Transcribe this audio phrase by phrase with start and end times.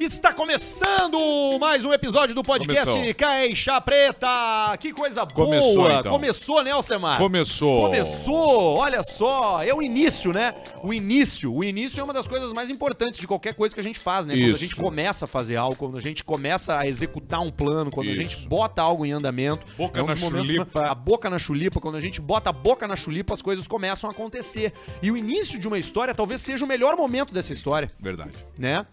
[0.00, 1.18] Está começando
[1.60, 3.14] mais um episódio do podcast Começou.
[3.14, 4.76] Caixa Preta.
[4.78, 5.46] Que coisa boa.
[5.46, 6.12] Começou, então.
[6.12, 7.18] Começou, né, Alcemar?
[7.18, 7.82] Começou.
[7.82, 10.54] Começou, olha só, é o início, né?
[10.82, 13.84] O início, o início é uma das coisas mais importantes de qualquer coisa que a
[13.84, 14.34] gente faz, né?
[14.34, 14.60] Quando a Isso.
[14.60, 18.12] gente começa a fazer algo, quando a gente começa a executar um plano, quando a
[18.12, 18.22] Isso.
[18.22, 19.66] gente bota algo em andamento.
[19.76, 20.86] Boca é na dos chulipa.
[20.86, 24.08] A boca na chulipa, quando a gente bota a boca na chulipa, as coisas começam
[24.08, 24.72] a acontecer.
[25.02, 28.32] E o início de uma história talvez seja o melhor momento dessa história, Verdade.
[28.56, 28.86] né?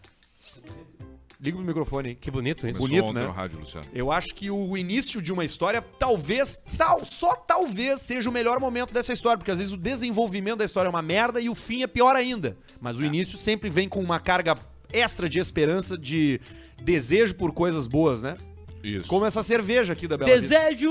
[1.45, 2.15] Liga o microfone aí.
[2.15, 2.79] Que bonito isso.
[2.79, 3.23] Bonito, né?
[3.27, 3.85] rádio, Luciano.
[3.93, 8.59] Eu acho que o início de uma história, talvez, tal, só talvez seja o melhor
[8.59, 11.53] momento dessa história, porque às vezes o desenvolvimento da história é uma merda e o
[11.53, 12.57] fim é pior ainda.
[12.81, 14.57] Mas o início sempre vem com uma carga
[14.91, 16.41] extra de esperança, de
[16.81, 18.35] desejo por coisas boas, né?
[18.83, 19.07] Isso.
[19.07, 20.59] Como essa cerveja aqui da Bela Vista.
[20.59, 20.89] Desejo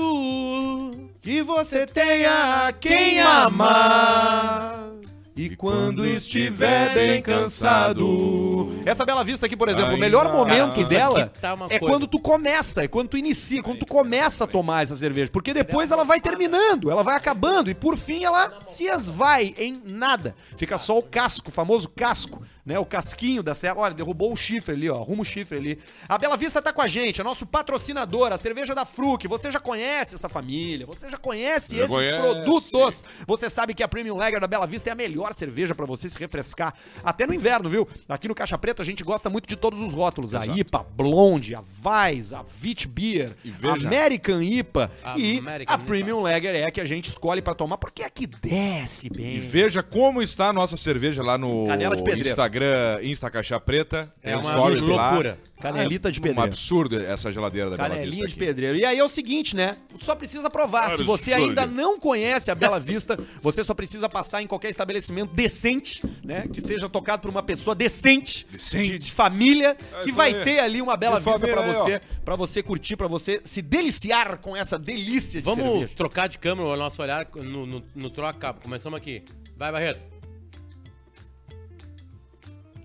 [1.21, 4.89] Que você tenha quem amar.
[5.35, 8.69] E quando estiver bem cansado.
[8.85, 11.65] Essa Bela Vista aqui, por exemplo, o Ainda- melhor momento Isso dela aqui tá uma
[11.65, 11.85] é coisa.
[11.93, 15.29] quando tu começa, é quando tu inicia, quando tu começa a tomar essa cerveja.
[15.31, 19.81] Porque depois ela vai terminando, ela vai acabando e por fim ela se esvai em
[19.85, 20.35] nada.
[20.55, 22.79] Fica só o casco, o famoso casco, né?
[22.79, 23.75] O casquinho da serra.
[23.77, 25.01] Olha, derrubou o chifre ali, ó.
[25.01, 25.79] Arruma o chifre ali.
[26.09, 29.27] A Bela Vista tá com a gente, é nosso patrocinador, a cerveja da Fruc.
[29.27, 32.19] Você já conhece essa família, você já conhece Já esses conhece.
[32.19, 33.05] produtos.
[33.27, 36.09] Você sabe que a Premium Lager da Bela Vista é a melhor cerveja pra você
[36.09, 36.73] se refrescar.
[37.03, 37.87] Até no inverno, viu?
[38.09, 40.33] Aqui no Caixa Preta a gente gosta muito de todos os rótulos.
[40.33, 40.59] A Exato.
[40.59, 45.85] IPA, Blonde, a Weiss, a Witch Beer, veja- American IPA e American a IPA.
[45.85, 49.09] Premium Lager é a que a gente escolhe pra tomar porque é a que desce
[49.09, 49.35] bem.
[49.35, 52.29] E veja como está a nossa cerveja lá no Canela de pedreiro.
[52.59, 54.11] Instagram, Insta Caixa Preta.
[54.23, 55.09] É uma stories lá.
[55.09, 55.37] loucura.
[55.61, 56.49] Canelita de Um pedreiro.
[56.49, 58.39] absurdo essa geladeira da Bela Vista Canelinha de aqui.
[58.39, 58.77] pedreiro.
[58.77, 59.77] E aí é o seguinte, né?
[59.89, 60.91] Tu só precisa provar.
[60.95, 61.59] Se você Absurdo.
[61.59, 66.47] ainda não conhece a Bela Vista, você só precisa passar em qualquer estabelecimento decente, né?
[66.51, 68.91] Que seja tocado por uma pessoa decente, Decente.
[68.91, 72.35] De, de família, É que vai ter ali uma Bela De Vista aí, você, para
[72.35, 75.91] você curtir, pra você se deliciar com essa delícia de Vamos cerveja.
[75.95, 78.53] trocar de câmera o nosso olhar no, no, no troca.
[78.53, 79.23] Começamos aqui.
[79.57, 80.05] Vai, Barreto.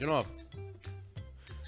[0.01, 0.40] De novo.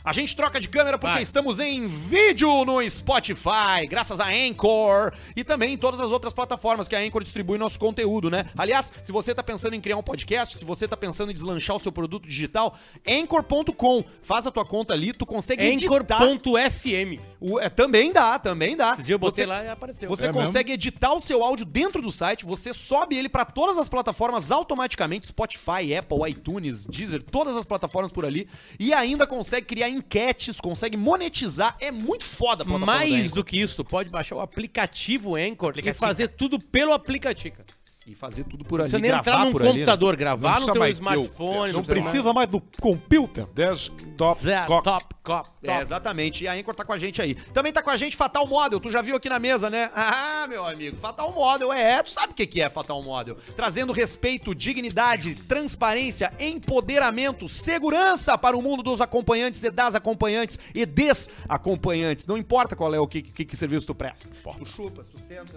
[0.04, 1.22] A gente troca de câmera porque Vai.
[1.22, 6.88] estamos em vídeo no Spotify, graças a Anchor e também em todas as outras plataformas
[6.88, 8.46] que a Anchor distribui nosso conteúdo, né?
[8.58, 11.76] Aliás, se você tá pensando em criar um podcast, se você tá pensando em deslanchar
[11.76, 12.76] o seu produto digital,
[13.06, 16.20] anchor.com, faz a tua conta ali, tu consegue editar.
[16.22, 17.20] Anchor.fm.
[17.60, 18.92] É, também dá, também dá.
[18.94, 20.08] Esse dia eu botei Você- lá e apareceu.
[20.08, 23.78] Você É consegue editar o seu áudio dentro do site, você sobe ele pra todas
[23.78, 28.48] as plataformas automaticamente, Spotify, Apple, iTunes, Deezer, todas as plataformas por ali,
[28.78, 33.60] e ainda consegue criar enquetes, consegue monetizar, é muito foda a plataforma Mais do que
[33.60, 35.96] isso, tu pode baixar o aplicativo Anchor Aplicativo.
[35.96, 37.56] e fazer tudo pelo aplicativo.
[38.04, 39.72] E fazer tudo por ali, Você nem gravar entrar num ali, né?
[39.72, 41.72] computador, gravar Não no teu smartphone.
[41.72, 43.46] não Precisa mais do computer.
[43.54, 44.82] Desktop Zé, Cock.
[44.82, 45.82] top, cop, É, top.
[45.82, 46.42] exatamente.
[46.42, 47.34] E a Anchor tá com a gente aí.
[47.34, 48.80] Também tá com a gente Fatal Model.
[48.80, 49.88] Tu já viu aqui na mesa, né?
[49.94, 50.96] Ah, meu amigo.
[50.96, 52.02] Fatal Model, é.
[52.02, 53.36] Tu sabe o que é Fatal Model.
[53.54, 60.84] Trazendo respeito, dignidade, transparência, empoderamento, segurança para o mundo dos acompanhantes e das acompanhantes e
[60.84, 62.26] desacompanhantes.
[62.26, 64.28] Não importa qual é o que, que, que serviço tu presta.
[64.58, 65.54] Tu chupa, tu senta,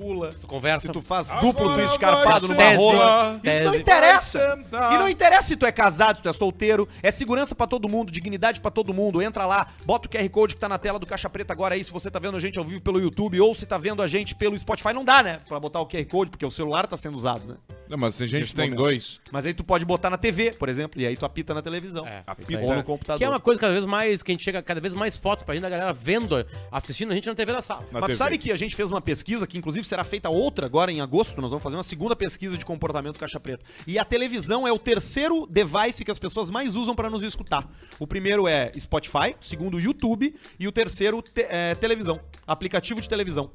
[0.00, 0.86] se tu pula, Tu conversa.
[0.86, 3.40] se tu faz duplo twist vai escarpado numa tese, rola.
[3.42, 4.58] Isso não interessa.
[4.72, 6.88] E não interessa se tu é casado, se tu é solteiro.
[7.02, 9.20] É segurança pra todo mundo, dignidade pra todo mundo.
[9.22, 11.84] Entra lá, bota o QR Code que tá na tela do Caixa Preta agora aí,
[11.84, 14.06] se você tá vendo a gente ao vivo pelo YouTube ou se tá vendo a
[14.06, 14.92] gente pelo Spotify.
[14.92, 15.40] Não dá, né?
[15.48, 17.56] Pra botar o QR Code, porque o celular tá sendo usado, né?
[17.90, 18.78] Não, mas tem gente Nesse que tem momento.
[18.78, 19.20] dois.
[19.32, 22.06] Mas aí tu pode botar na TV, por exemplo, e aí tu apita na televisão.
[22.06, 22.56] É, aí.
[22.64, 23.18] ou no computador.
[23.18, 24.22] Que é uma coisa cada vez mais.
[24.22, 27.14] Que a gente chega cada vez mais fotos pra gente, da galera vendo, assistindo a
[27.16, 27.80] gente na TV da sala.
[27.90, 28.14] Na Mas tu TV.
[28.14, 31.40] sabe que a gente fez uma pesquisa, que inclusive será feita outra agora em agosto,
[31.40, 33.64] nós vamos fazer uma segunda pesquisa de comportamento Caixa Preta.
[33.86, 37.68] E a televisão é o terceiro device que as pessoas mais usam para nos escutar.
[37.98, 43.08] O primeiro é Spotify, o segundo YouTube e o terceiro te- é, televisão, aplicativo de
[43.08, 43.50] televisão.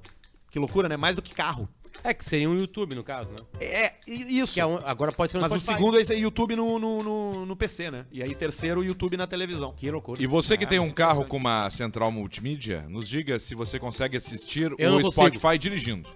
[0.51, 0.97] Que loucura, né?
[0.97, 1.69] Mais do que carro.
[2.03, 3.37] É que seria um YouTube, no caso, né?
[3.59, 4.53] É, isso.
[4.53, 5.79] Que é um- agora pode ser um Mas o Spotify.
[5.79, 8.05] segundo é YouTube no, no, no, no PC, né?
[8.11, 9.73] E aí terceiro, YouTube na televisão.
[9.75, 10.21] Que loucura.
[10.21, 11.29] E você que Ah, tem um carro interessante.
[11.31, 15.27] com uma central multimídia, nos diga se você consegue assistir Eu o não consigo.
[15.27, 16.07] Spotify dirigindo.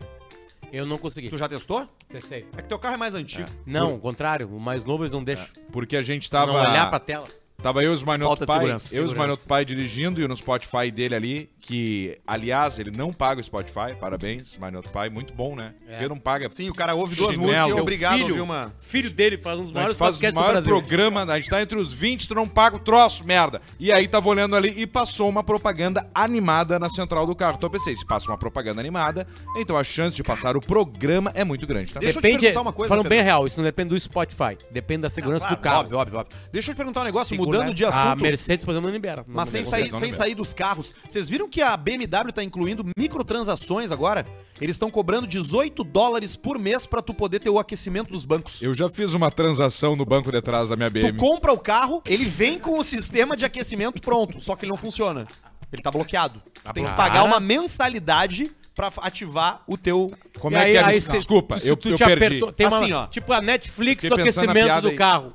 [0.71, 1.29] Eu não consegui.
[1.29, 1.87] Tu já testou?
[2.07, 2.45] Testei.
[2.55, 3.49] É que teu carro é mais antigo.
[3.65, 4.47] Não, o contrário.
[4.55, 5.47] O mais novo eles não deixam.
[5.71, 6.51] Porque a gente Não tava.
[6.61, 7.27] olhar pra tela.
[7.61, 8.95] Tava eu e os de Pai, segurança.
[8.95, 9.13] eu e os.
[9.13, 13.93] Manoto Pai dirigindo e no Spotify dele ali, que, aliás, ele não paga o Spotify,
[13.99, 15.73] parabéns, Manoto Pai, muito bom, né?
[15.87, 15.99] É.
[15.99, 16.49] Ele não paga.
[16.51, 17.47] Sim, o cara ouve duas Chinelo.
[17.51, 18.73] músicas e é obrigado a filho, ouvir uma...
[18.79, 20.69] filho dele faz A maiores faz o maior Brasil.
[20.69, 23.61] programa, a gente tá entre os 20, tu não paga o troço, merda.
[23.79, 27.55] E aí tava olhando ali e passou uma propaganda animada na central do carro.
[27.57, 29.27] Então eu pensei, se passa uma propaganda animada,
[29.57, 31.99] então a chance de passar o programa é muito grande, tá?
[31.99, 34.57] Deixa eu te Depende, perguntar uma coisa, falando bem real, isso não depende do Spotify.
[34.71, 35.79] Depende da segurança Claro, do carro.
[35.81, 36.37] Óbvio, óbvio, óbvio.
[36.51, 37.73] Deixa eu te perguntar um negócio, Segurança mudando né?
[37.73, 38.21] de A assunto.
[38.21, 39.25] Mercedes, por exemplo, não libera.
[39.27, 39.77] Não Mas sem libera.
[39.77, 40.17] sair, sem libera.
[40.17, 40.93] sair dos carros.
[41.07, 44.25] Vocês viram que a BMW tá incluindo microtransações agora?
[44.61, 48.61] Eles estão cobrando 18 dólares por mês pra tu poder ter o aquecimento dos bancos.
[48.61, 51.17] Eu já fiz uma transação no banco de trás da minha Tu BM.
[51.17, 54.77] compra o carro, ele vem com o sistema de aquecimento pronto, só que ele não
[54.77, 55.27] funciona.
[55.71, 56.41] Ele tá bloqueado.
[56.65, 60.11] Tu tem que pagar uma mensalidade pra ativar o teu.
[60.39, 60.83] Como E é aí- que é?
[60.83, 62.25] aí Desculpa, tu- eu, tu eu te perdi.
[62.25, 62.51] apertou.
[62.51, 63.07] Tem uma, Assim, ó.
[63.07, 64.95] Tipo a Netflix do aquecimento do aí.
[64.95, 65.33] carro.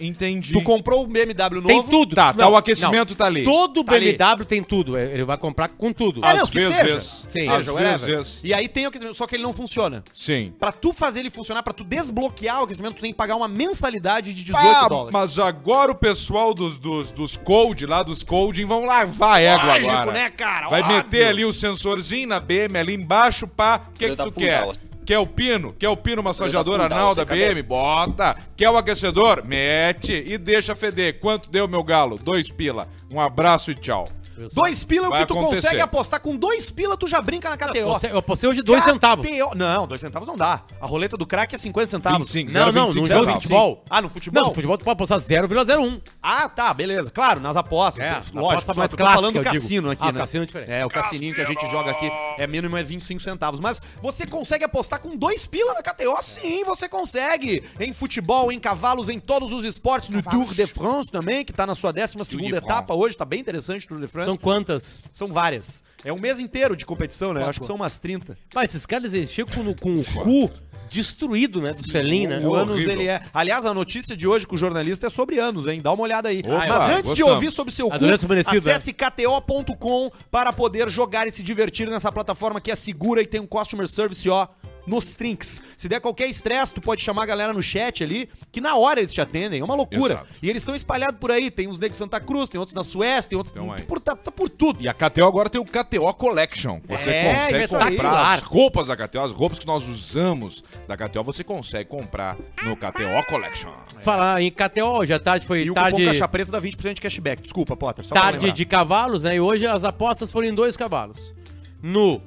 [0.00, 0.52] Entendi.
[0.52, 1.66] Tu comprou o BMW novo.
[1.68, 2.14] Tem tudo.
[2.16, 3.44] Tá, tá, Não, o aquecimento tá ali.
[3.44, 4.16] Todo Tá ali.
[4.16, 4.96] BMW tem tudo.
[4.96, 6.24] É, Ele vai comprar com tudo.
[6.24, 7.00] É, Às não, que vezes, seja.
[7.00, 7.48] sim.
[7.48, 8.40] Às vezes.
[8.42, 10.02] E aí tem o aquecimento, só que ele não funciona.
[10.12, 10.52] Sim.
[10.58, 13.48] Pra tu fazer ele funcionar, pra tu desbloquear o aquecimento, tu tem que pagar uma
[13.48, 15.12] mensalidade de 18 Ah, dólares.
[15.12, 19.64] mas agora o pessoal dos, dos, dos code, lá dos coding, vão lavar a égua
[19.74, 20.12] Lógico, agora.
[20.12, 20.68] né, cara?
[20.68, 20.96] Vai Óbvio.
[20.96, 23.80] meter ali o sensorzinho na BM ali embaixo, pá.
[23.88, 24.66] O que, que tu quer?
[25.04, 25.74] Quer o pino?
[25.78, 27.24] Quer o pino massageador anal da?
[27.24, 27.62] BM?
[27.62, 28.36] Bota.
[28.56, 29.44] Quer o aquecedor?
[29.44, 31.18] Mete e deixa feder.
[31.18, 32.18] Quanto deu meu galo?
[32.18, 32.88] Dois pila.
[33.12, 34.08] Um abraço e tchau.
[34.52, 35.62] Dois pila é o que tu acontecer.
[35.62, 36.20] consegue apostar.
[36.20, 37.84] Com dois pila, tu já brinca na KTO.
[37.92, 39.26] Você- Eu postei hoje dois centavos.
[39.26, 39.54] KTO.
[39.54, 40.62] Não, dois centavos não dá.
[40.80, 42.18] A roleta do crack é 50 centavos.
[42.18, 43.42] 25, Não, não, 0,25 no jogo de centavos.
[43.42, 43.84] futebol.
[43.90, 44.42] Ah, no futebol?
[44.42, 46.00] Não, no futebol tu pode apostar 0,01.
[46.22, 47.10] Ah, tá, beleza.
[47.10, 48.04] Claro, nas apostas.
[48.04, 48.38] É, lógico.
[48.38, 50.18] aposta mais clássica, falando cassino aqui, Ah, né?
[50.20, 50.70] cassino é diferente.
[50.70, 53.60] É, o cassininho que a gente joga aqui é mínimo é 25 centavos.
[53.60, 56.22] Mas você consegue apostar com dois pila na KTO?
[56.22, 57.62] Sim, você consegue.
[57.80, 60.10] Em futebol, em cavalos, em todos os esportes.
[60.10, 63.16] No Tour de France também, que tá na sua 12 segunda etapa hoje.
[63.16, 64.21] Tá bem interessante o Tour de France.
[64.24, 65.02] São quantas?
[65.12, 65.82] São várias.
[66.04, 67.44] É um mês inteiro de competição, né?
[67.44, 68.36] Acho que são umas 30.
[68.54, 70.50] Mas esses caras eles chegam com, com o cu
[70.92, 71.72] destruído, né?
[71.72, 72.40] Do Selim, né?
[72.40, 73.22] O anos ele é.
[73.32, 75.80] Aliás, a notícia de hoje com o jornalista é sobre anos, hein?
[75.80, 76.40] Dá uma olhada aí.
[76.40, 77.32] Opa, Mas antes de gostamos.
[77.32, 78.70] ouvir sobre o seu cu, amanhecida.
[78.74, 83.40] acesse kto.com para poder jogar e se divertir nessa plataforma que é segura e tem
[83.40, 84.46] um customer service, ó.
[84.86, 85.60] Nos trinks.
[85.76, 89.00] Se der qualquer estresse, tu pode chamar a galera no chat ali, que na hora
[89.00, 89.60] eles te atendem.
[89.60, 90.14] É uma loucura.
[90.14, 90.28] Exato.
[90.42, 91.50] E eles estão espalhados por aí.
[91.50, 93.52] Tem uns negros de Santa Cruz, tem outros na Suécia, tem outros.
[93.54, 93.82] Então aí.
[93.82, 94.82] por, tá, tá por tudo.
[94.82, 96.80] E a KTO agora tem o KTO Collection.
[96.86, 101.22] Você É, consegue comprar as roupas da KTO, as roupas que nós usamos da KTO,
[101.22, 103.70] você consegue comprar no KTO Collection.
[104.00, 106.94] Falar em KTO, hoje à tarde foi E o tarde, cupom Caixa Preta dá 20%
[106.94, 107.40] de cashback.
[107.42, 108.04] Desculpa, Potter.
[108.08, 109.36] Tarde de cavalos, né?
[109.36, 111.34] E hoje as apostas foram em dois cavalos.
[111.82, 112.20] No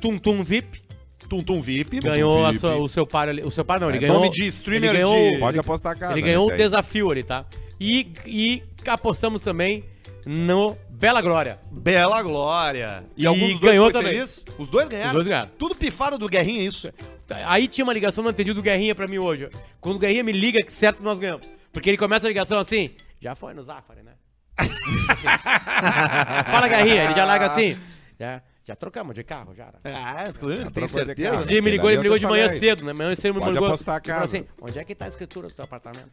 [0.00, 0.82] Tum Tum VIP,
[1.42, 2.00] Tum Tum VIP.
[2.00, 2.60] ganhou a VIP.
[2.60, 3.42] sua- o seu par ali.
[3.42, 4.16] O seu par não, ele É, ganhou.
[4.16, 6.12] nome de streamer ele ganhou, de- Pode apostar cara.
[6.12, 7.44] Ele ganhou o desafio ali, tá?
[7.80, 9.84] E, e apostamos também
[10.26, 11.58] no Bela Glória.
[11.70, 13.04] Bela Glória.
[13.16, 14.14] E algum dos ganhou também.
[14.14, 14.44] feliz?
[14.58, 15.08] Os dois ganharam?
[15.10, 15.50] Os dois ganharam.
[15.58, 16.90] Tudo pifado do Guerrinha, é isso?
[17.46, 19.48] Aí tinha uma ligação não entendi do Guerrinha pra mim hoje.
[19.80, 21.46] Quando o Guerrinha me liga, que certo nós ganhamos.
[21.72, 22.90] Porque ele começa a ligação assim,
[23.20, 24.12] já foi no Zafari, né?
[26.50, 27.76] Fala, Guerrinha, ele já larga assim.
[28.18, 29.66] Já, já trocamos de carro, já.
[29.66, 29.94] né?
[29.94, 31.30] Ah, tem trocou de certeza.
[31.30, 31.38] carro.
[31.40, 32.92] Esse dia me ligou, ele me ligou de manhã cedo, né?
[32.92, 33.68] Manhã cedo me Pode ligou.
[33.68, 34.36] apostar a ele falou casa.
[34.38, 36.10] assim, onde é que tá a escritura do teu apartamento?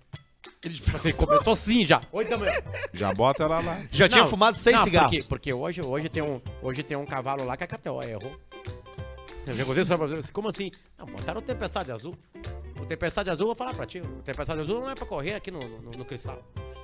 [0.63, 1.99] Ele tipo assim, começou assim já.
[2.11, 2.53] Oito da manhã.
[2.93, 3.81] Já bota ela lá.
[3.91, 5.11] Já tinha fumado seis não, cigarros.
[5.11, 8.39] Porque, porque hoje, hoje, tem um, hoje tem um cavalo lá que a KTO errou.
[9.47, 10.31] Eu já contei isso pra você.
[10.31, 10.71] Como assim?
[10.97, 12.15] Não, botaram o Tempestade Azul.
[12.79, 13.99] O Tempestade Azul, eu vou falar pra ti.
[14.01, 16.43] O Tempestade Azul não é pra correr aqui no, no, no cristal.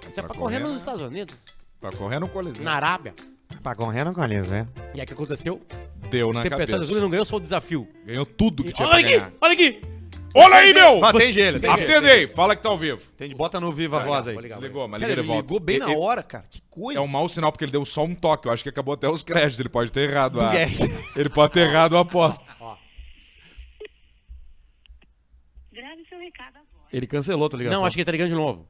[0.09, 0.77] Isso é Pra pra correr correr, nos né?
[0.77, 1.35] Estados Unidos,
[1.79, 2.63] Pra correr no coliseu.
[2.63, 3.13] na Arábia.
[3.63, 4.67] Pra correr não conheço, né?
[4.93, 5.61] E aí o que aconteceu?
[6.09, 6.75] Deu na Tempestade cabeça.
[6.83, 7.87] Azul ele não ganhou só o desafio.
[8.05, 9.33] Ganhou tudo que E- tinha olha pra aqui, ganhar.
[9.41, 9.81] olha aqui.
[10.35, 11.03] Olha aí, meu!
[11.03, 11.91] Atende ele, atende ele.
[11.95, 13.01] Atende aí, fala que tá ao vivo.
[13.15, 14.37] Atende, bota no Viva Voz aí.
[14.37, 15.41] Desligou, mas Cara, liga ele de volta.
[15.41, 16.45] ligou bem na Ele- hora, cara.
[16.49, 16.99] Que coisa.
[16.99, 18.47] É um mau sinal porque ele deu só um toque.
[18.47, 19.59] Eu acho que acabou até os créditos.
[19.59, 20.39] Ele pode ter errado.
[20.39, 20.51] a-.
[21.15, 22.45] Ele pode ter errado a aposta.
[25.73, 26.87] Grave seu recado agora.
[26.91, 27.73] Ele cancelou, tá ligado?
[27.73, 28.67] Não, acho que ele tá ligando de novo.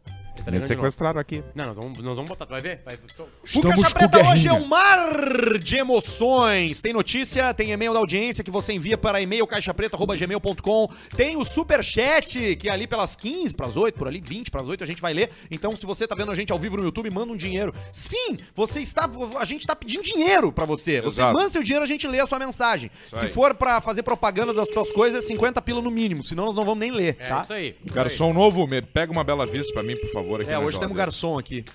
[0.47, 1.43] Ele tá Me sequestraram aqui.
[1.53, 2.81] Não, nós vamos, nós vamos botar, tu vai ver?
[2.85, 3.23] Vai, tô-
[3.55, 6.79] O Caixa Preta hoje é um mar de emoções.
[6.81, 10.87] Tem notícia, tem e-mail da audiência que você envia para e-mail caixapreta.gmail.com.
[11.15, 14.61] Tem o superchat, que é ali pelas 15 para as 8, por ali 20 para
[14.61, 15.29] as 8 a gente vai ler.
[15.51, 17.73] Então, se você tá vendo a gente ao vivo no YouTube, manda um dinheiro.
[17.91, 21.01] Sim, você está a gente tá pedindo dinheiro para você.
[21.01, 21.33] Você Exato.
[21.37, 22.89] manda seu dinheiro, a gente lê a sua mensagem.
[23.11, 23.31] Isso se aí.
[23.31, 26.63] for para fazer propaganda das suas coisas, é 50 pila no mínimo, senão nós não
[26.65, 27.41] vamos nem ler, É tá?
[27.43, 27.75] isso aí.
[27.85, 30.36] Garçom novo, me pega uma bela vista pra mim, por favor.
[30.43, 31.65] Aqui É, hoje temos garçom aqui.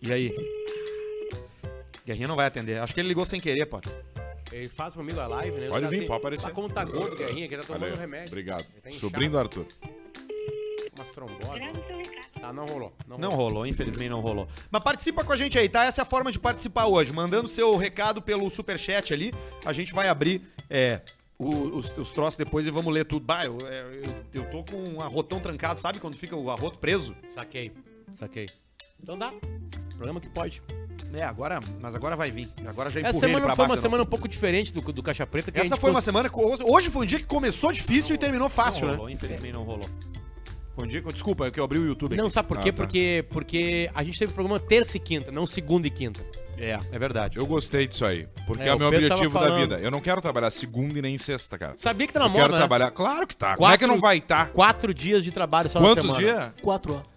[0.00, 0.34] E aí?
[2.04, 2.78] Guerrinha não vai atender.
[2.80, 3.80] Acho que ele ligou sem querer, pô.
[4.50, 5.66] Ele faz comigo a live, né?
[5.66, 6.46] Os Pode caras vir, pode aparecer.
[6.46, 7.96] Tá como tá gordo, Guerrinha, que ele tá tomando Valeu.
[7.96, 8.26] remédio.
[8.28, 8.66] Obrigado.
[8.72, 9.66] Ele tá inchado, Sobrinho do Arthur.
[10.96, 11.38] Umas trombose.
[11.38, 12.22] Grave seu recado.
[12.40, 12.92] Tá, não rolou.
[13.06, 13.46] Não, Não rolou.
[13.48, 14.48] rolou, infelizmente não rolou.
[14.70, 15.84] Mas participa com a gente aí, tá?
[15.84, 17.12] Essa é a forma de participar hoje.
[17.12, 19.32] Mandando seu recado pelo superchat ali.
[19.64, 21.00] A gente vai abrir é,
[21.44, 23.24] os, os troços depois e vamos ler tudo.
[23.24, 23.80] Bah, eu, é,
[24.34, 25.98] eu, eu tô com um arrotão trancado, sabe?
[25.98, 27.14] Quando fica o arroto preso.
[27.28, 27.72] Saquei.
[28.12, 28.46] Saquei.
[29.02, 29.32] Então dá.
[29.96, 30.62] Programa que pode.
[31.14, 32.48] É, agora, mas agora vai vir.
[32.66, 33.82] Agora já Essa empurrei ele semana pra foi uma baixo.
[33.82, 35.52] semana um pouco diferente do, do Caixa Preta.
[35.52, 36.30] Que Essa foi uma cons- semana.
[36.30, 38.96] que- Hoje foi um dia que começou difícil e terminou fácil, Não né?
[38.96, 39.86] rolou, Infelizmente não rolou.
[40.74, 41.12] Foi um dia que...
[41.12, 42.32] Desculpa, é que eu abri o YouTube Não, aqui.
[42.32, 42.70] sabe por quê?
[42.70, 42.76] Ah, tá.
[42.82, 46.22] Porque, porque a gente teve programa terça e quinta, não segunda e quinta.
[46.58, 47.38] É, é verdade.
[47.38, 48.28] Eu gostei disso aí.
[48.46, 49.60] Porque É, é, o meu Pedro objetivo da falando.
[49.60, 49.80] vida.
[49.80, 51.74] Eu não quero trabalhar segunda e nem sexta, cara.
[51.76, 52.58] Sabia que tá na Eu moda, quero né?
[52.58, 52.90] trabalhar.
[52.92, 53.56] Claro que tá.
[53.56, 54.48] Como é que Quatro- não vai estar?
[54.52, 56.34] Quatro dias de trabalho só Quantos na semana.
[56.34, 56.52] dias?
[56.62, 57.02] Quatro.
[57.06, 57.11] ó.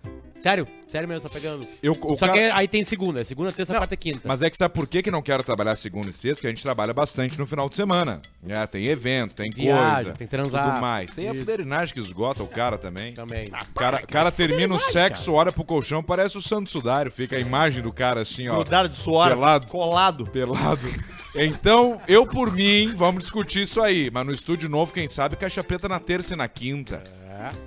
[0.45, 0.67] Sério?
[0.87, 1.67] Sério mesmo, tá pegando.
[1.81, 3.19] Eu, Só cara- que aí tem segunda.
[3.19, 4.21] é Segunda, terça, Não, quarta e quinta.
[4.25, 6.35] Mas é que sabe por que, que não quero trabalhar segunda e sexta?
[6.35, 8.21] Porque a gente trabalha bastante no final de semana.
[8.47, 10.13] É, tem evento, tem Viagem, coisa.
[10.19, 10.69] tem transar.
[10.69, 11.11] Tudo mais.
[11.15, 11.39] Tem a Isso.
[11.39, 13.15] fuderinagem que esgota o cara também.
[13.15, 13.45] Também.
[13.45, 17.09] O cara, cara termina o sexo, olha pro colchão, parece o Santo Sudário.
[17.11, 18.53] Fica a imagem do cara assim, ó.
[18.53, 19.29] Grudado de suor.
[19.29, 19.65] Pelado.
[19.65, 20.27] Colado.
[20.27, 20.87] Pelado.
[21.33, 24.11] Então, eu por mim, vamos discutir isso aí.
[24.13, 27.03] Mas no estúdio novo, quem sabe, caixa preta na terça e na quinta.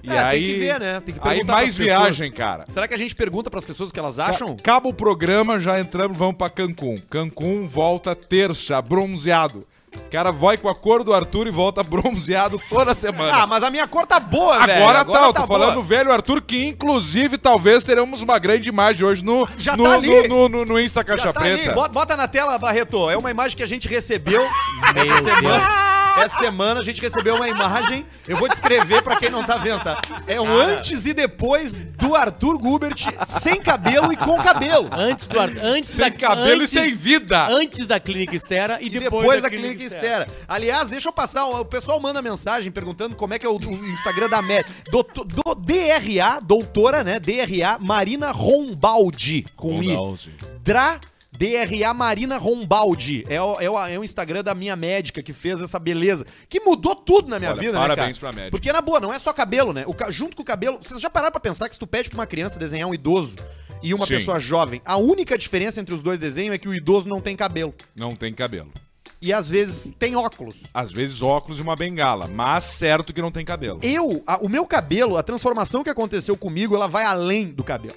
[0.02, 0.40] E É, aí.
[0.44, 1.00] tem que ver, né?
[1.04, 2.02] Tem que aí perguntar mais pras pessoas.
[2.16, 2.64] viagem, cara.
[2.68, 4.56] Será que a gente pergunta pras pessoas o que elas acham?
[4.58, 6.96] Acaba o programa, já entramos, vamos pra Cancún.
[7.10, 9.66] Cancún volta terça, bronzeado.
[9.96, 13.34] O cara vai com a cor do Arthur e volta bronzeado toda semana.
[13.42, 14.82] Ah, mas a minha cor tá boa, velho.
[14.84, 15.46] Agora, tá, eu tô boa.
[15.46, 19.84] falando do velho Arthur, que inclusive talvez teremos uma grande imagem hoje no, Já no,
[19.84, 20.28] tá ali.
[20.28, 21.56] no, no, no Insta Caixa Já tá ali.
[21.56, 21.72] Preta.
[21.72, 23.08] Bota, bota na tela, Barreto.
[23.08, 24.42] É uma imagem que a gente recebeu
[24.94, 25.87] essa semana.
[26.24, 28.04] Essa semana a gente recebeu uma imagem.
[28.26, 30.00] Eu vou descrever pra quem não tá vendo, tá?
[30.26, 32.96] É um antes e depois do Arthur Gubert
[33.26, 34.88] sem cabelo e com cabelo.
[34.92, 37.46] Antes do ar- antes Sem da cabelo antes, e sem vida.
[37.48, 40.28] Antes da clínica Estera e E depois, depois, da, Clínica Estera.
[40.46, 41.44] Aliás, deixa eu passar.
[41.46, 44.66] O pessoal manda mensagem perguntando como é que é o, o Instagram da Med.
[44.90, 47.18] Doutor- Do, DRA, doutora, né?
[47.18, 49.44] DRA Marina Rombaldi.
[49.56, 49.96] Com I.
[50.62, 51.00] Dra.
[51.38, 53.24] DRA Marina Rombaldi.
[53.28, 56.26] É o, é, o, é o Instagram da minha médica que fez essa beleza.
[56.48, 58.36] Que mudou tudo na minha Olha, vida, parabéns né, pra cara?
[58.36, 58.50] médica.
[58.50, 59.84] Porque, na boa, não é só cabelo, né?
[59.86, 60.78] O, junto com o cabelo.
[60.82, 63.36] Vocês já pararam pra pensar que se tu pede pra uma criança desenhar um idoso
[63.82, 64.14] e uma Sim.
[64.16, 67.36] pessoa jovem, a única diferença entre os dois desenhos é que o idoso não tem
[67.36, 67.72] cabelo.
[67.94, 68.72] Não tem cabelo.
[69.22, 70.64] E às vezes tem óculos.
[70.72, 73.80] Às vezes óculos e uma bengala, mas certo que não tem cabelo.
[73.82, 77.96] Eu, a- o meu cabelo, a transformação que aconteceu comigo, ela vai além do cabelo.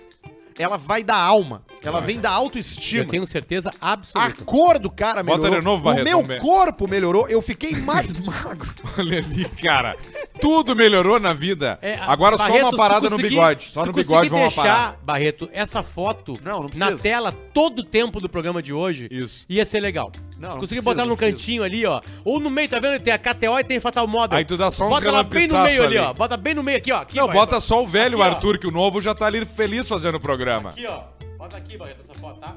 [0.57, 1.63] Ela vai da alma.
[1.83, 3.05] Ela vem da Eu autoestima.
[3.05, 4.43] tenho certeza A absoluta.
[4.45, 5.59] cor do cara Bota melhorou.
[5.59, 6.39] de novo, o Barreto, meu vamos ver.
[6.41, 7.27] corpo melhorou.
[7.27, 8.69] Eu fiquei mais magro.
[8.99, 9.95] Olha ali, cara.
[10.39, 11.79] Tudo melhorou na vida.
[11.81, 13.63] É, a- Agora só Barreto, uma se parada no conseguir- bigode.
[13.65, 14.97] se Só no conseguir bigode vamos deixar, parar.
[15.03, 16.97] Barreto, essa foto Não, não na precisa.
[16.97, 19.45] tela todo o tempo do programa de hoje, Isso.
[19.49, 20.11] ia ser legal.
[20.41, 22.01] Não, se não conseguir botar no cantinho ali, ó.
[22.25, 22.99] Ou no meio, tá vendo?
[22.99, 24.39] Tem a KTO e tem Fatal Model.
[24.39, 26.13] Aí tu dá só uns Bota lá bem no meio ali, ó.
[26.13, 27.01] Bota bem no meio aqui, ó.
[27.01, 28.35] Aqui, Não, bota só o velho Aqui, ó.
[28.35, 30.71] Arthur, que o novo já tá ali feliz fazendo o programa.
[30.71, 31.01] Aqui, ó.
[31.37, 32.55] Bota aqui, Barreto, essa foto, tá?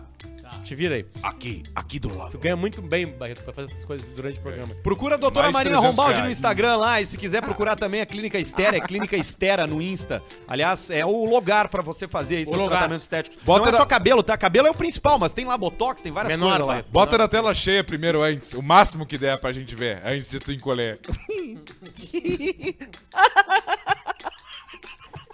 [0.62, 1.06] Te vira aí.
[1.22, 2.30] Aqui, aqui do lado.
[2.32, 4.74] Tu ganha muito bem, Barreto, pra fazer essas coisas durante o programa.
[4.82, 6.36] Procura a doutora Mais Marina 300 Rombaldi no reais.
[6.36, 7.00] Instagram lá.
[7.00, 10.22] E se quiser procurar também a Clínica Estera, é Clínica Estera no Insta.
[10.48, 12.70] Aliás, é o lugar pra você fazer aí seus lugar.
[12.78, 13.38] tratamentos estéticos.
[13.42, 14.36] Bota Não é na- só cabelo, tá?
[14.36, 16.66] Cabelo é o principal, mas tem lá botox, tem várias Menor, coisas lá.
[16.74, 16.90] Barreto.
[16.90, 18.52] Bota na tela cheia primeiro antes.
[18.54, 20.98] O máximo que der pra gente ver, antes de tu encolher.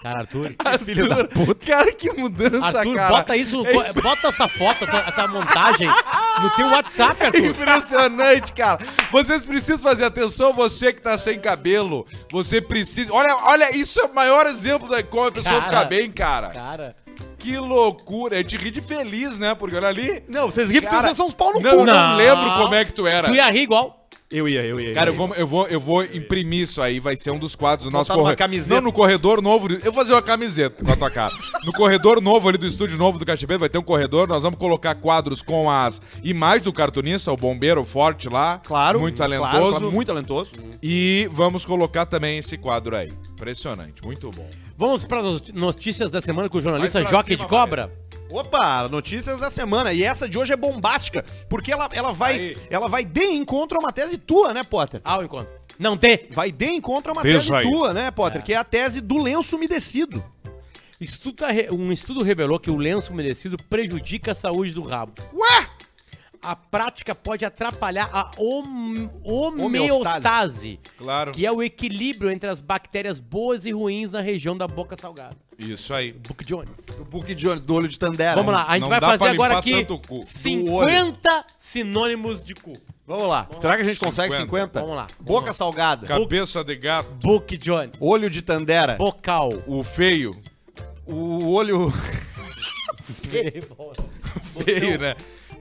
[0.02, 0.52] Cara, Arthur.
[0.84, 1.66] Filho da puta.
[1.66, 3.08] Cara, que mudança, Arthur, cara.
[3.08, 5.88] bota isso, co- bota essa foto, essa, essa montagem
[6.40, 7.44] no teu WhatsApp, Arthur.
[7.44, 8.78] Impressionante, cara.
[9.12, 12.06] Vocês precisam fazer atenção, você que tá sem cabelo.
[12.32, 13.12] Você precisa.
[13.12, 15.64] Olha, olha, isso é o maior exemplo de como a pessoa Cara.
[15.64, 16.48] fica bem, cara.
[16.48, 16.96] Cara.
[17.38, 18.40] Que loucura.
[18.40, 19.54] É de rir de feliz, né?
[19.54, 20.22] Porque olha ali.
[20.28, 21.84] Não, vocês riem porque vocês são uns pau no Não, cu.
[21.84, 22.16] não, Não.
[22.16, 23.28] lembro como é que tu era.
[23.28, 23.99] Tu ia rir igual.
[24.32, 24.94] Eu ia, eu ia.
[24.94, 27.88] Cara, eu vou, eu, vou, eu vou imprimir isso aí, vai ser um dos quadros
[27.88, 28.36] do nosso corredor.
[28.36, 28.74] camiseta.
[28.76, 29.72] Não, no corredor novo.
[29.72, 31.34] Eu vou fazer uma camiseta com a tua cara.
[31.64, 34.28] No corredor novo ali do estúdio novo do Cachipeiro, vai ter um corredor.
[34.28, 38.60] Nós vamos colocar quadros com as imagens do cartunista, o bombeiro forte lá.
[38.62, 39.00] Claro.
[39.00, 39.78] Muito claro, talentoso.
[39.78, 40.52] claro, muito talentoso.
[40.80, 43.12] E vamos colocar também esse quadro aí.
[43.32, 44.48] Impressionante, muito bom.
[44.78, 47.90] Vamos para as notícias da semana com o jornalista cima, de Cobra.
[48.30, 49.92] Opa, notícias da semana.
[49.92, 52.58] E essa de hoje é bombástica, porque ela, ela vai Aí.
[52.70, 55.00] ela vai de encontro a uma tese tua, né, Potter?
[55.04, 55.52] Ao encontro.
[55.78, 56.26] Não tem.
[56.30, 57.70] Vai de encontro a uma Veja tese aí.
[57.70, 58.42] tua, né, Potter?
[58.42, 60.22] Que é a tese do lenço umedecido.
[61.00, 65.14] Estudo um estudo revelou que o lenço umedecido prejudica a saúde do rabo.
[65.32, 65.49] Ué!
[66.42, 69.62] A prática pode atrapalhar a hom- Homeostase.
[69.62, 71.32] homeostase, Claro.
[71.32, 75.36] que é o equilíbrio entre as bactérias boas e ruins na região da boca salgada.
[75.58, 76.12] Isso aí.
[76.12, 76.70] Book Jones.
[76.98, 78.36] O Book Jones, do olho de Tandera.
[78.36, 80.22] Vamos lá, a gente Não vai fazer agora aqui tanto o cu.
[80.24, 82.72] 50 sinônimos de cu.
[83.06, 83.46] Vamos lá.
[83.56, 84.46] Será que a gente consegue 50?
[84.46, 84.80] 50?
[84.80, 85.08] Vamos lá.
[85.18, 85.52] Boca Vamos lá.
[85.52, 86.06] salgada.
[86.06, 87.90] Cabeça de gato, Book Jones.
[88.00, 88.94] Olho de Tandera.
[88.96, 89.52] Bocal.
[89.66, 90.34] o feio.
[91.04, 91.92] O olho.
[94.64, 95.14] Feio, né?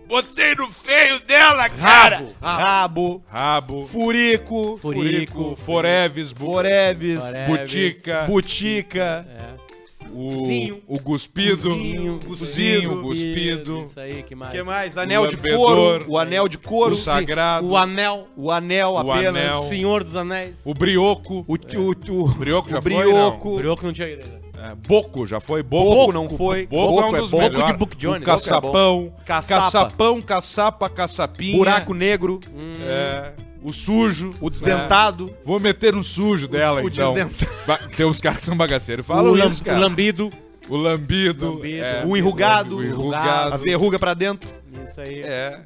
[0.10, 2.26] Botei no feio dela, cara!
[2.42, 3.24] Rabo.
[3.32, 4.76] Rabo, Furico.
[4.78, 5.56] Furico.
[5.56, 7.22] Foreves, Foreves.
[7.46, 9.28] Butica, Butica.
[9.30, 10.10] É.
[10.12, 10.82] o, Zinho.
[10.88, 14.52] o Guspido, Zinho, o o Guspido, Isso aí, que mais?
[14.52, 14.98] O que mais?
[14.98, 16.06] Anel de lambedor, couro.
[16.08, 16.94] O anel de couro.
[16.94, 18.28] o sagrado, O anel.
[18.36, 19.28] O anel O apenas.
[19.36, 19.60] anel.
[19.60, 20.56] O Senhor dos Anéis.
[20.66, 23.50] o brioco, O, o, o, brioco já o foi, brioco.
[23.50, 24.49] O Brioco não tinha ido ainda.
[24.62, 26.68] É, boco já foi, boco, Boco não foi.
[26.68, 27.58] Boco, é um dos melhores.
[27.58, 28.22] Boco de Book Jones.
[28.22, 29.62] O caçapão, Caçapa.
[29.64, 32.40] caçapão, caçapa, caçapinha, Buraco negro.
[32.82, 33.32] é,
[33.64, 35.26] o sujo, O desdentado.
[35.30, 35.46] É.
[35.46, 37.14] Vou meter no sujo dela, o então.
[37.14, 37.52] desdentado.
[37.68, 39.06] Ba- Tem uns caras que são bagaceiros.
[39.06, 39.78] Falam o, lam- isso, cara.
[39.78, 40.30] o lambido.
[40.70, 41.54] O lambido.
[41.56, 41.84] Lambido.
[41.84, 42.78] é, O enrugado.
[42.78, 43.58] O A enrugado.
[43.58, 44.50] verruga pra dentro.
[44.88, 45.22] Isso aí.
[45.24, 45.60] É.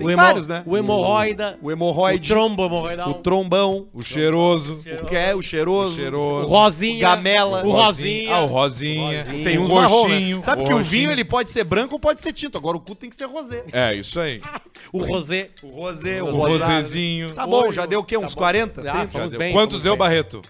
[0.00, 0.62] Tem o hemo- vários, né?
[0.66, 1.58] O hemorroida.
[1.62, 2.28] O O hemorroide.
[2.28, 3.10] trombo hemorroidal.
[3.10, 3.88] O trombão.
[3.92, 4.74] O cheiroso.
[5.02, 5.34] O que é?
[5.34, 5.94] O cheiroso.
[5.94, 6.46] O cheiroso.
[6.46, 6.96] O rosinha.
[6.96, 7.64] O gamela.
[7.66, 8.34] O rosinha.
[8.34, 9.22] Ah, o rosinha.
[9.24, 9.44] Rosinha.
[9.44, 10.40] Tem o uns marrom, né?
[10.40, 10.90] Sabe que o roxinho.
[10.90, 12.56] vinho ele pode ser branco ou pode ser tinto.
[12.58, 13.64] Agora o cu tem que ser rosé.
[13.72, 14.40] É, isso aí.
[14.92, 15.50] O rosé.
[15.62, 17.32] O rosé, o O rosézinho.
[17.34, 18.16] Tá bom, já deu o quê?
[18.16, 18.40] Uns bom.
[18.40, 18.82] 40?
[18.82, 19.08] Já, 30?
[19.08, 19.38] fomos Deu.
[19.38, 19.98] bem, Quantos deu, bem.
[19.98, 20.42] Barreto?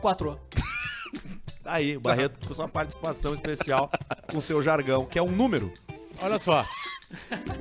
[0.00, 0.38] Quatro.
[0.50, 0.62] Tá
[1.72, 3.88] Aí, o Barreto com sua participação especial
[4.30, 5.72] com seu jargão, que é um número.
[6.20, 6.66] Olha só.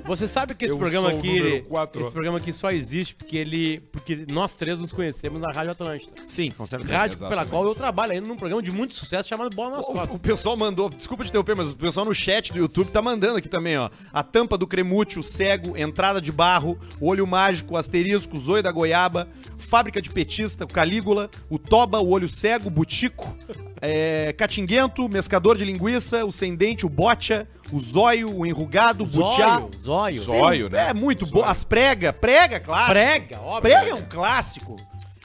[0.05, 2.01] Você sabe que esse Eu programa sou o aqui, número ele- quatro.
[2.01, 6.11] esse programa aqui só existe porque ele, porque nós três nos conhecemos na Rádio Atlântida.
[6.27, 6.91] Sim, com certeza.
[6.97, 7.49] Rádio pela exatamente.
[7.51, 10.21] qual eu trabalho ainda num programa de muito sucesso chamado Bola nas O, o Costas.
[10.21, 13.47] pessoal mandou, desculpa te interromper, mas o pessoal no chat do YouTube tá mandando aqui
[13.49, 13.89] também, ó.
[14.11, 19.27] A tampa do cremútil, cego, entrada de barro, olho mágico, asterisco, zoio da goiaba,
[19.57, 23.35] fábrica de petista, o calígula, o toba, o olho cego, o butico,
[23.81, 29.07] é, catinguento, mescador de linguiça, o sem dente, o bocha, o zóio, o enrugado, o
[29.07, 29.57] butiá.
[29.59, 30.21] Zóio, zóio.
[30.21, 30.89] Zóio, né?
[30.89, 31.43] É muito bom.
[31.43, 32.91] As prega, prega, clássico.
[32.93, 33.61] Prega, óbvio.
[33.61, 34.77] Prega é um clássico.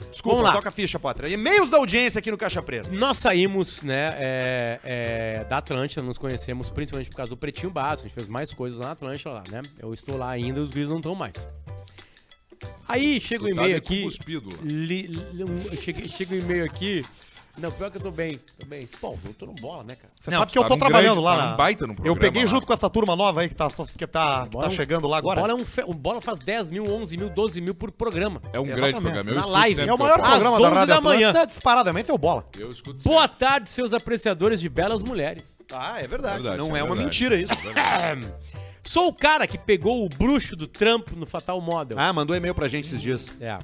[0.09, 0.55] Desculpa, Vamos lá.
[0.57, 1.29] toca a ficha, Potter.
[1.31, 2.89] E-mails da audiência aqui no Caixa Preta.
[2.91, 8.05] Nós saímos, né, é, é, da Atlântida, nos conhecemos principalmente por causa do Pretinho Básico,
[8.05, 9.61] a gente fez mais coisas na Atlântida lá, né?
[9.79, 11.47] Eu estou lá ainda, os vídeos não estão mais.
[12.87, 14.07] Aí chega o Tu tá e-mail aqui.
[14.63, 17.05] li- li- um- chega, chega o e-mail aqui.
[17.59, 18.87] Não, pior que eu tô bem, tô bem.
[19.01, 20.13] Pô, eu tô no bola, né, cara?
[20.21, 21.51] Você Não, sabe que eu tá tô num trabalhando grande- lá tá na...
[21.51, 22.49] num baita Eu programa peguei lá.
[22.49, 25.07] junto com essa turma nova aí que tá, que tá, Bola tá é um- chegando
[25.07, 25.39] lá agora.
[25.39, 27.91] O bola, é um fe- o bola faz 10 mil, 11 mil, 12 mil por
[27.91, 28.41] programa.
[28.53, 28.75] É um Exatamente.
[28.75, 29.29] grande programa.
[29.31, 29.75] Eu Na live.
[29.75, 31.29] sempre É o que eu maior programa da 11 Rádio da manhã.
[31.29, 32.45] Atlântida, Disparadamente é o bola.
[32.57, 35.57] Eu escuto Boa tarde, seus apreciadores de belas mulheres.
[35.71, 36.41] Ah, é verdade.
[36.41, 37.03] Verdade, Não é é, uma verdade.
[37.05, 37.53] mentira isso.
[38.83, 41.99] Sou o cara que pegou o bruxo do trampo no Fatal Model.
[41.99, 43.31] Ah, mandou e-mail pra gente esses dias.
[43.41, 43.57] É.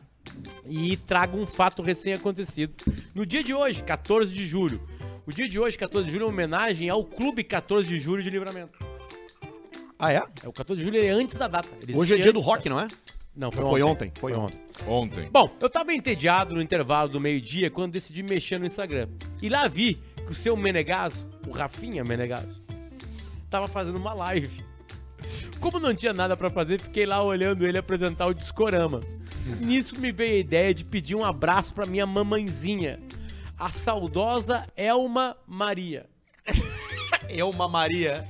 [0.68, 2.74] E trago um fato recém-acontecido.
[3.14, 4.82] No dia de hoje, 14 de julho.
[5.26, 8.22] O dia de hoje, 14 de julho, é uma homenagem ao Clube 14 de Julho
[8.24, 8.78] de Livramento.
[9.98, 10.24] Ah, é?
[10.44, 11.70] É, o 14 de julho é antes da data.
[11.82, 12.88] Ele Hoje é dia do antes da- rock, não é?
[13.36, 14.10] Não, foi, Foi ontem.
[14.10, 14.60] ontem, foi ontem.
[14.88, 15.30] Ontem.
[15.32, 19.08] Bom, eu tava entediado no intervalo do meio-dia quando decidi mexer no Instagram.
[19.42, 22.62] E lá vi que o seu Menegaso, o Rafinha Menegaso,
[23.50, 24.62] tava fazendo uma live.
[25.60, 29.00] Como não tinha nada pra fazer, fiquei lá olhando ele apresentar o Discorama.
[29.60, 33.00] Nisso me veio a ideia de pedir um abraço pra minha mamãezinha,
[33.58, 36.06] a saudosa Elma Maria.
[37.30, 38.26] Elma Maria.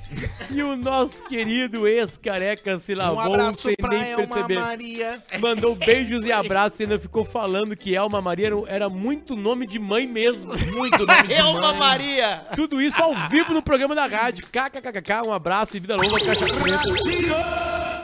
[0.49, 4.59] E o nosso querido ex-careca se lavou sem nem perceber.
[4.59, 5.23] Maria.
[5.39, 9.65] Mandou beijos e abraços e ainda ficou falando que Elma Maria era, era muito nome
[9.65, 10.53] de mãe mesmo.
[10.73, 12.43] Muito nome de Elma Maria.
[12.55, 14.45] Tudo isso ao vivo no programa da rádio.
[14.47, 16.83] KKKK, um abraço e vida longa, caixa preta.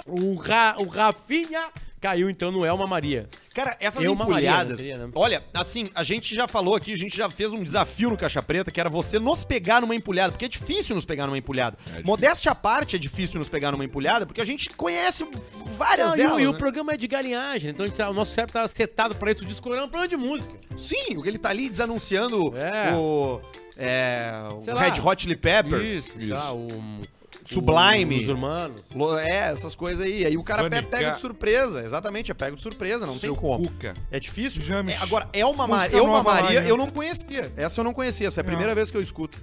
[0.07, 3.29] O, Ra, o Rafinha caiu então no Elma Maria.
[3.53, 4.79] Cara, essas Elma empulhadas.
[4.79, 5.11] Maria, né?
[5.15, 8.41] Olha, assim, a gente já falou aqui, a gente já fez um desafio no Caixa
[8.41, 11.77] Preta, que era você nos pegar numa empulhada, porque é difícil nos pegar numa empulhada.
[11.83, 12.05] difícil.
[12.05, 15.27] Modéstia à parte, é difícil nos pegar numa empulhada, porque a gente conhece
[15.65, 16.41] várias Não, e o- delas.
[16.43, 16.57] e o né?
[16.57, 19.43] programa é de galinhagem, então a gente tá- o nosso cérebro tá setado pra isso.
[19.43, 20.53] O discorama é um programa de música.
[20.77, 22.93] Sim, o que ele tá ali desanunciando É.
[22.95, 23.41] o.
[23.75, 24.31] É.
[24.51, 24.81] O lá.
[24.81, 25.83] Red Hot Chili Peppers.
[26.05, 26.35] Isso, isso.
[26.35, 26.67] tá, o,
[27.53, 28.21] Sublime.
[28.21, 28.81] Os Hermanos.
[28.95, 30.25] Lo- É, essas coisas aí.
[30.25, 31.83] Aí o cara pega de surpresa.
[31.83, 33.67] Exatamente, é pego de surpresa, não Seu tem como.
[33.69, 33.93] Cuca.
[34.11, 34.61] É difícil.
[34.61, 34.95] James.
[34.95, 37.51] É, agora, Elma, Ma Música Elma nova lá, Maria, eu não conhecia.
[37.57, 38.27] Essa eu não conhecia.
[38.27, 39.37] Essa é a primeira vez que eu escuto.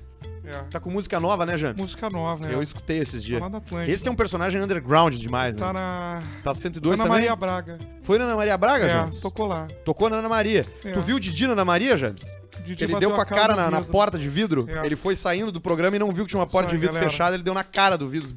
[0.47, 0.63] É.
[0.71, 1.77] Tá com música nova, né, James?
[1.81, 2.63] Música nova, Eu é.
[2.63, 3.41] escutei esses dias.
[3.41, 3.91] lá Atlântida.
[3.93, 5.61] Esse é um personagem underground demais, né?
[5.61, 6.23] Tá na.
[6.45, 7.21] Tá 102 Ana também?
[7.23, 7.79] Maria Braga.
[8.03, 9.21] Foi na Ana Maria Braga, É, James?
[9.21, 9.67] tocou lá.
[9.85, 10.65] Tocou na Ana Maria.
[10.85, 10.93] É.
[10.93, 12.37] Tu viu o Didi na Ana Maria, James?
[12.65, 14.67] Didi ele deu com a cara cara na, na porta de vidro.
[14.69, 14.85] É.
[14.87, 17.11] Ele foi saindo do programa e não viu que tinha uma porta de vidro galera.
[17.11, 17.35] fechada.
[17.37, 18.29] Ele deu na cara do vidro.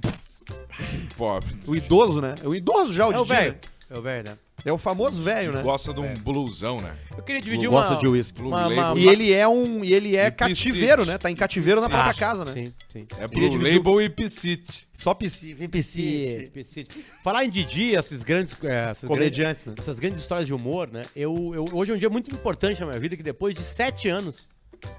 [1.18, 2.36] Pô, O idoso, né?
[2.44, 3.36] É o idoso já, o É o Didi.
[3.36, 3.52] velho.
[3.54, 3.60] né?
[3.90, 4.38] É o velho, né?
[4.66, 5.62] É o famoso velho, né?
[5.62, 6.96] gosta de um blusão, né?
[7.16, 8.00] Eu queria dividir Gosta uma...
[8.00, 8.42] de whisky.
[8.42, 9.04] Uma, Blue uma, Label.
[9.04, 9.84] E ele é um.
[9.84, 11.12] E ele é E cativeiro, piscite.
[11.12, 11.18] né?
[11.18, 12.54] Tá em cativeiro na própria casa, né?
[12.54, 13.08] Sim, sim.
[13.18, 14.88] É Blue dividir Label e Piscite.
[14.94, 15.68] Só piscite.
[15.68, 17.06] Piscite, piscite.
[17.24, 18.56] Falar em Didi, esses grandes...
[18.64, 19.72] é, essas Comediantes, né?
[19.74, 21.04] grandes- essas grandes histórias de humor, né?
[21.16, 24.08] Eu, eu, hoje é um dia muito importante na minha vida, que depois de sete
[24.10, 24.48] anos,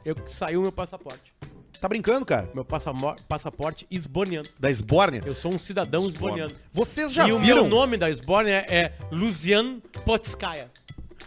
[0.05, 1.33] eu saiu meu passaporte.
[1.81, 2.51] Tá brincando, cara?
[2.53, 4.47] Meu passaporte esboniano.
[4.59, 5.23] Da Sbornia.
[5.25, 6.53] Eu sou um cidadão esboniano.
[6.71, 7.63] Vocês já e o viram?
[7.63, 10.71] meu nome da Esbórnia é Lucian Potskaya.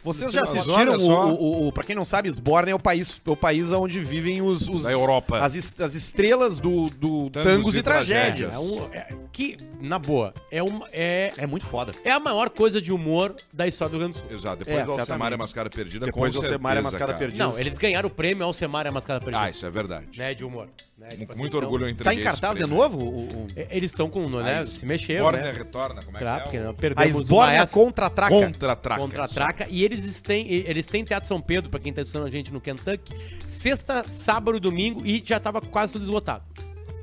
[0.03, 3.29] Vocês já assistiram o, o, o, Pra quem não sabe, Sborne é o país, é
[3.29, 4.67] o país onde vivem os.
[4.67, 5.39] os Da Europa.
[5.39, 8.53] As, as estrelas do, do Tangos tangos, e e tragédias.
[8.55, 11.91] É um, é- que, na boa, é, uma, é, É muito foda.
[12.03, 14.37] é a maior coisa de humor da história do Rio Grande do Sul.
[14.37, 16.83] Exato, depois É, do Alcemar e a Mascara Perdida, Depois do Alcemar e a certeza,
[16.83, 17.17] Mascara cara.
[17.19, 17.43] Perdida.
[17.47, 19.39] Não, eles ganharam o prêmio Alcemar e a Mascada Perdida.
[19.43, 20.05] Ah, isso é verdade.
[20.15, 20.67] Né, de humor.
[20.95, 22.99] Né, tipo assim, muito então, orgulho eu Tá em cartaz de novo?
[22.99, 25.51] O, o- é, Eles estão com, né, A se mexeram, Warner né?
[25.51, 26.89] retorna, como é Claro, que porque é?
[26.95, 28.29] nós a Sborne contra-traca.
[28.33, 29.01] Contra-traca.
[29.01, 29.67] contra a Traca.
[29.69, 32.59] E eles têm, eles têm Teatro São Pedro, pra quem tá assistindo a gente no
[32.61, 33.13] Kentucky,
[33.47, 36.43] sexta, sábado e domingo, e já tava quase tudo esgotado.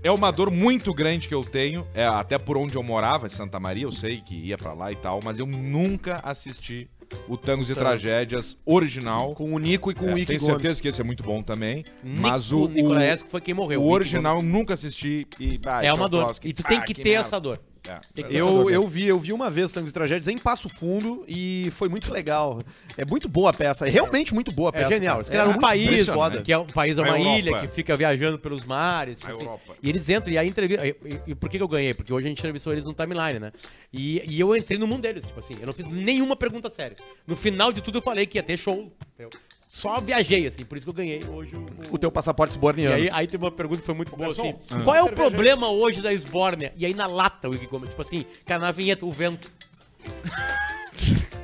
[0.03, 3.31] É uma dor muito grande que eu tenho, é, até por onde eu morava, em
[3.31, 6.88] Santa Maria, eu sei que ia pra lá e tal, mas eu nunca assisti
[7.29, 9.35] o Tangos e Tragédias original.
[9.35, 10.53] Com o Nico e com É, o Ike tenho Gomes.
[10.55, 13.53] certeza que esse é muito bom também, mas Nico o, Nicolaes, o, que foi quem
[13.53, 13.81] morreu.
[13.81, 15.61] o Nico original eu nunca assisti e...
[15.66, 15.83] ah.
[15.85, 16.24] É esse uma um dor.
[16.26, 17.20] troço E tu tem ah, que ter merda.
[17.26, 17.61] essa dor.
[17.88, 21.69] É, Eu, eu vi, eu vi uma vez Tangos e Tragédias em Passo Fundo e
[21.73, 22.61] foi muito legal.
[22.97, 24.90] É muito boa a peça, é realmente muito boa a É peça.
[24.93, 25.16] genial.
[25.16, 25.19] cara.
[25.21, 26.09] Eles criaram É um país,
[26.45, 27.38] que é um país, é uma Europa.
[27.38, 29.16] ilha que fica viajando pelos mares.
[29.16, 29.45] tipo A assim.
[29.45, 29.75] Europa.
[29.83, 30.87] E eles entram, e a entrevista.
[30.87, 31.95] E, e- e por que, que eu ganhei?
[31.95, 33.53] Porque hoje a gente entrevistou eles no timeline, né?
[33.93, 36.97] E, e eu entrei no mundo deles, tipo assim, eu não fiz nenhuma pergunta séria.
[37.27, 38.93] No final de tudo eu falei que ia ter show.
[39.14, 39.31] entendeu?
[39.72, 41.94] Só viajei, assim, por isso que eu ganhei hoje o.
[41.94, 42.92] O teu passaporte E esborniano.
[42.96, 44.52] aí, aí teve uma pergunta que foi muito boa, assim.
[44.68, 46.72] Garçom, Qual é o problema hoje da Esbórnia?
[46.76, 49.48] E aí na lata o Iggy Gomes, tipo assim, cara, na vinheta, o vento.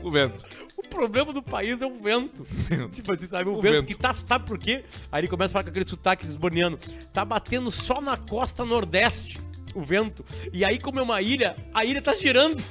[0.02, 0.44] O vento.
[0.76, 2.44] O problema do país é o vento.
[2.92, 3.48] tipo assim, sabe?
[3.48, 3.86] O, O vento, vento.
[3.86, 4.12] que tá.
[4.12, 4.84] Sabe por quê?
[5.12, 6.78] Aí ele começa a falar com aquele sotaque desborniano.
[7.12, 9.38] Tá batendo só na costa nordeste
[9.74, 10.24] o vento.
[10.52, 12.62] E aí, como é uma ilha, a ilha tá girando.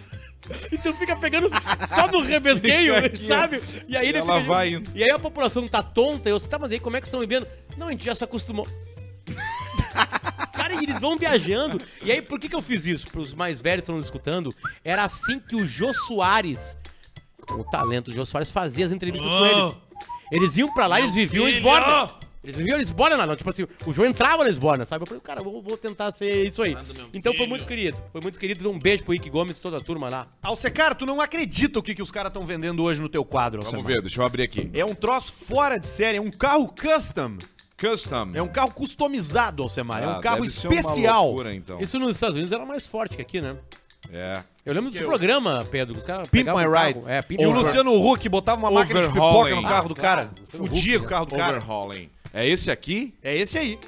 [0.71, 1.49] Então fica pegando
[1.88, 2.23] só no
[2.95, 3.62] aqui, sabe?
[3.88, 4.89] E aí ele ela fica- vai indo.
[4.93, 6.29] E aí a população tá tonta.
[6.29, 7.47] Eu sei, tá, mas aí como é que estão vivendo?
[7.77, 8.67] Não, a gente já se acostumou.
[10.53, 11.81] Cara, e eles vão viajando.
[12.01, 13.08] E aí, por que, que eu fiz isso?
[13.08, 14.53] Para os mais velhos que estão nos escutando,
[14.84, 16.77] era assim que o Jô Soares,
[17.51, 19.75] o talento do Jô Soares, fazia as entrevistas com eles.
[20.31, 22.13] Eles iam pra lá e eles viviam em Lisbona.
[22.45, 23.36] Eles viviam em Lisbona lá, não.
[23.36, 25.03] Tipo assim, o Jô entrava na Lisbona, sabe?
[25.03, 26.77] Eu falei, cara, vou, vou tentar ser isso aí.
[27.13, 28.01] Então foi muito querido.
[28.12, 28.63] Foi muito querido.
[28.63, 30.27] Dou um beijo pro Ike Gomes e toda a turma lá.
[30.41, 33.62] Alcecar, tu não acredita o que, que os caras estão vendendo hoje no teu quadro,
[33.62, 33.93] Vamos Alcemar.
[33.95, 34.69] ver, deixa eu abrir aqui.
[34.73, 37.38] É um troço fora de série, é um carro custom.
[37.77, 38.31] Custom.
[38.34, 40.01] É um carro customizado, Alcemar.
[40.01, 41.25] é Ah, um carro deve ser uma especial.
[41.27, 41.79] loucura, então.
[41.81, 43.58] Isso nos Estados Unidos era mais forte que aqui, né?
[44.13, 44.41] É.
[44.65, 46.88] Eu lembro dos programas, Pedro, que os caras Pimp pegavam My carro.
[47.01, 47.10] Ride.
[47.12, 47.51] É, Pimp E o.
[47.51, 50.31] Luciano Huck botava uma máquina de pipoca no carro do Ah, cara.
[50.39, 51.58] Luciano Fudia o carro do cara.
[51.58, 52.10] Overhauling.
[52.36, 53.13] É esse aqui?
[53.24, 53.80] É esse aí.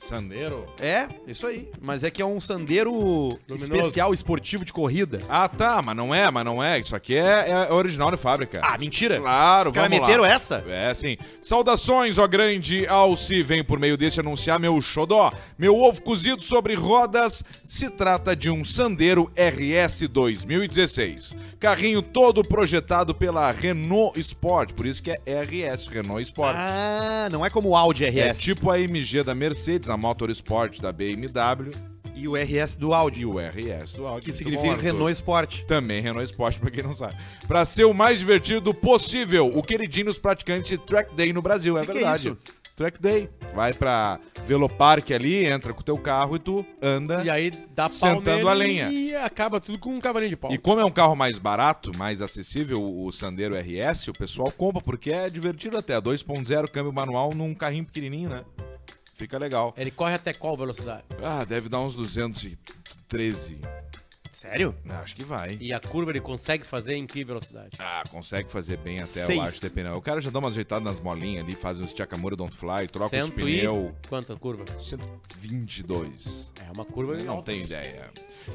[0.00, 0.64] Sandeiro?
[0.80, 1.68] É, isso aí.
[1.80, 5.20] Mas é que é um sandeiro especial esportivo de corrida.
[5.28, 6.78] Ah, tá, mas não é, mas não é.
[6.78, 8.60] Isso aqui é, é original de fábrica.
[8.62, 9.18] Ah, mentira.
[9.18, 10.06] Claro, Os vamos lá.
[10.06, 10.64] meteram essa?
[10.68, 11.18] É, sim.
[11.42, 13.42] Saudações, ó grande Alci.
[13.42, 15.32] Vem por meio desse anunciar meu xodó.
[15.58, 17.42] Meu ovo cozido sobre rodas.
[17.66, 21.34] Se trata de um Sandero RS 2016.
[21.58, 24.72] Carrinho todo projetado pela Renault Sport.
[24.74, 26.54] Por isso que é RS, Renault Sport.
[26.56, 28.16] Ah, não é como o Audi RS.
[28.16, 31.70] É tipo a MG da Mercedes, a Motorsport da BMW
[32.14, 33.20] E o RS do Audi.
[33.20, 34.22] e o RS do Audi.
[34.26, 34.80] Que Muito significa bom.
[34.82, 35.62] Renault Sport.
[35.66, 37.14] Também Renault Sport, pra quem não sabe.
[37.46, 41.76] Pra ser o mais divertido possível, o queridinho dos praticantes de Track Day no Brasil,
[41.78, 42.28] é Que que é verdade.
[42.28, 42.38] isso?
[42.74, 43.28] Track Day.
[43.56, 47.24] Vai pra Velopark ali, entra com o teu carro e tu anda.
[47.24, 48.88] E aí dá Sentando a lenha.
[48.88, 50.52] e acaba tudo com um cavalinho de pau.
[50.52, 54.80] E como é um carro mais barato, mais acessível, o Sandero RS, o pessoal compra
[54.80, 56.00] porque é divertido até.
[56.00, 58.44] 2.0 câmbio manual num carrinho pequenininho, né?
[59.18, 59.74] Fica legal.
[59.76, 61.02] Ele corre até qual velocidade?
[61.22, 63.60] Ah, deve dar uns 213.
[64.38, 64.72] Sério?
[64.88, 65.48] Acho que vai.
[65.60, 67.70] E a curva ele consegue fazer em que velocidade?
[67.76, 69.30] Ah, consegue fazer bem até, Seis.
[69.30, 69.96] eu acho, dependendo.
[69.96, 73.16] O cara já dá uma ajeitada nas molinhas ali, faz uns Chakamura Don't Fly, troca
[73.16, 73.92] os Cento e- pneus.
[74.08, 74.64] Quanta curva?
[74.78, 76.52] 122.
[76.64, 78.12] É uma curva Eu não tenho ideia.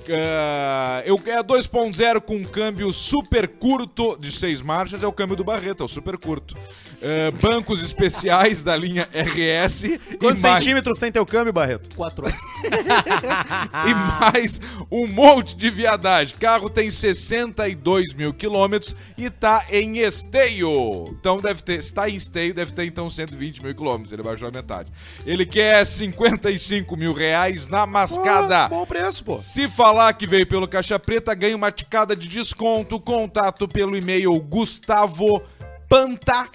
[0.10, 5.36] Ah, eu é 2.0 com um câmbio super curto de seis marchas, é o câmbio
[5.36, 6.56] do Barreto, é o super curto.
[7.02, 11.94] Ah, bancos especiais da linha RS Quantos e mais, centímetros tem teu câmbio, Barreto?
[11.94, 12.24] Quatro.
[13.88, 14.60] e mais
[14.92, 16.36] um monte de viadagem.
[16.38, 21.06] Carro tem 62 mil quilômetros e tá em esteio.
[21.20, 24.12] Então deve ter, se tá em esteio, deve ter então 120 mil quilômetros.
[24.12, 24.92] Ele baixou a metade.
[25.26, 28.66] Ele quer 55 mil reais na mascada.
[28.66, 29.38] Ah, bom preço, pô.
[29.38, 33.00] Se falar que veio pelo Caixa Preta, ganha uma ticada de desconto.
[33.00, 35.42] Contato pelo e-mail Gustavo
[35.90, 36.50] Panta.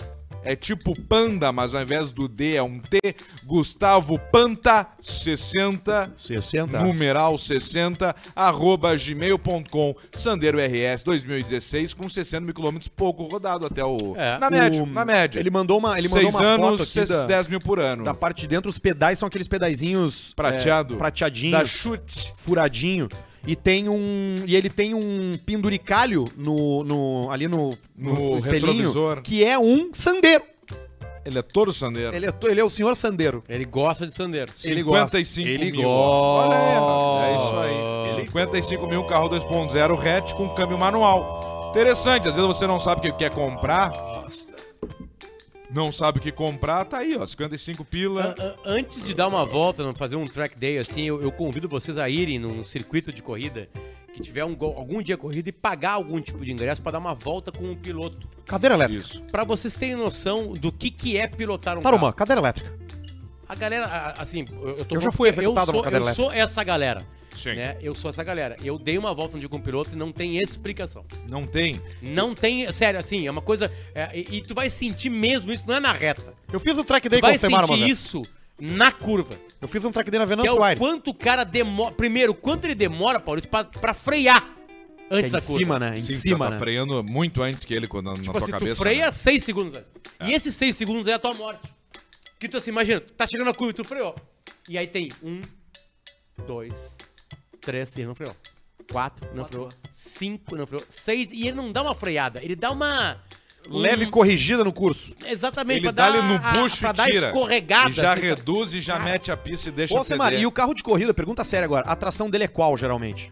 [0.50, 2.98] É tipo panda, mas ao invés do D é um T.
[3.44, 6.12] Gustavo Panta 60.
[6.16, 6.80] 60.
[6.80, 14.14] Numeral 60, arroba gmail.com, Sandero RS 2016, com 60 mil quilômetros, pouco rodado até o.
[14.16, 14.38] É.
[14.38, 15.38] Na média, O- na média.
[15.38, 18.04] Ele mandou uma, ele mandou Seis uma anos, foto aqui da, 10 mil por ano.
[18.04, 18.70] da parte de dentro.
[18.70, 20.32] Os pedais são aqueles pedaizinhos...
[20.34, 20.94] Prateado.
[20.94, 21.58] É, prateadinhos.
[21.58, 22.32] Da chute.
[22.36, 23.06] furadinho.
[23.46, 24.42] E tem um.
[24.46, 29.22] E ele tem um penduricalho no, no, ali no, no, No espelhinho, retrovisor.
[29.22, 30.44] que é um sandeiro.
[31.24, 32.14] Ele é todo sandeiro.
[32.14, 33.42] Ele é, to- ele é o senhor sandeiro.
[33.48, 34.50] Ele gosta de sandeiro.
[34.64, 35.18] Ele gosta.
[35.18, 35.82] 55 Ele mil.
[35.82, 36.48] gosta.
[36.48, 37.20] Olha aí, mano.
[37.22, 37.36] é
[38.06, 38.24] isso aí.
[38.24, 41.68] 55 mil, carro 2.0 hatch com câmbio manual.
[41.70, 43.92] Interessante, às vezes você não sabe o que quer comprar.
[45.70, 47.26] Não sabe o que comprar, tá aí, ó.
[47.26, 48.34] 55 pila.
[48.64, 51.98] Antes de dar uma volta, não fazer um track day assim, eu, eu convido vocês
[51.98, 53.68] a irem num circuito de corrida
[54.14, 57.14] que tiver um algum dia corrida e pagar algum tipo de ingresso pra dar uma
[57.14, 58.26] volta com um piloto.
[58.46, 59.00] Cadeira elétrica.
[59.04, 59.22] Isso.
[59.24, 62.14] Pra vocês terem noção do que, que é pilotar um Tarumã, carro.
[62.14, 62.78] cadeira elétrica.
[63.48, 66.14] A galera, assim, eu, eu tô Eu já fui executado eu numa sou, cadeira eu
[66.14, 67.02] sou essa galera.
[67.34, 67.54] Sim.
[67.54, 67.76] Né?
[67.80, 68.56] Eu sou essa galera.
[68.62, 71.04] Eu dei uma volta um dia com o piloto e não tem explicação.
[71.30, 71.80] Não tem.
[72.02, 73.70] Não tem, sério, assim, é uma coisa.
[73.94, 76.34] é, e, e tu vai sentir mesmo isso, não é na reta.
[76.52, 78.22] Eu fiz um track Tu day com vai o Semar uma sentir isso
[78.60, 79.34] na curva.
[79.60, 80.78] Eu fiz um track day na Que é Venâncio o Aires.
[80.80, 81.92] quanto o cara demora.
[81.94, 84.56] Primeiro, quanto ele demora, Paulo, pra, pra frear
[85.10, 85.58] é antes em da curva.
[85.58, 85.94] cima, né?
[85.98, 86.58] Em Sim, cima, tá né?
[86.58, 88.74] freando muito antes que ele quando, na Tipo tua assim, cabeça.
[88.76, 89.12] tu freia né?
[89.12, 89.88] 6 segundos antes.
[90.28, 91.60] E esses 6 segundos é a tua morte.
[92.38, 94.14] Que tu assim, imagina, tu tá chegando na curva e tu freou.
[94.68, 95.40] E aí tem um,
[96.46, 96.72] dois,
[97.68, 98.34] três, e ele não freou.
[98.90, 99.68] Quatro, não freou.
[99.92, 100.82] Cinco, não freou.
[100.88, 103.20] Seis, e ele não dá uma freada, ele dá uma.
[103.68, 105.14] um- Leve corrigida no curso.
[105.26, 107.26] Exatamente, Ele pra dá dar ali no a- bucho pra e dar tira.
[107.28, 107.90] escorregada.
[107.90, 110.40] E já assim, reduz e já mete a pista e deixa Ô, ceder.
[110.40, 111.86] e o carro de corrida, pergunta séria agora.
[111.86, 113.30] A tração dele é qual, geralmente?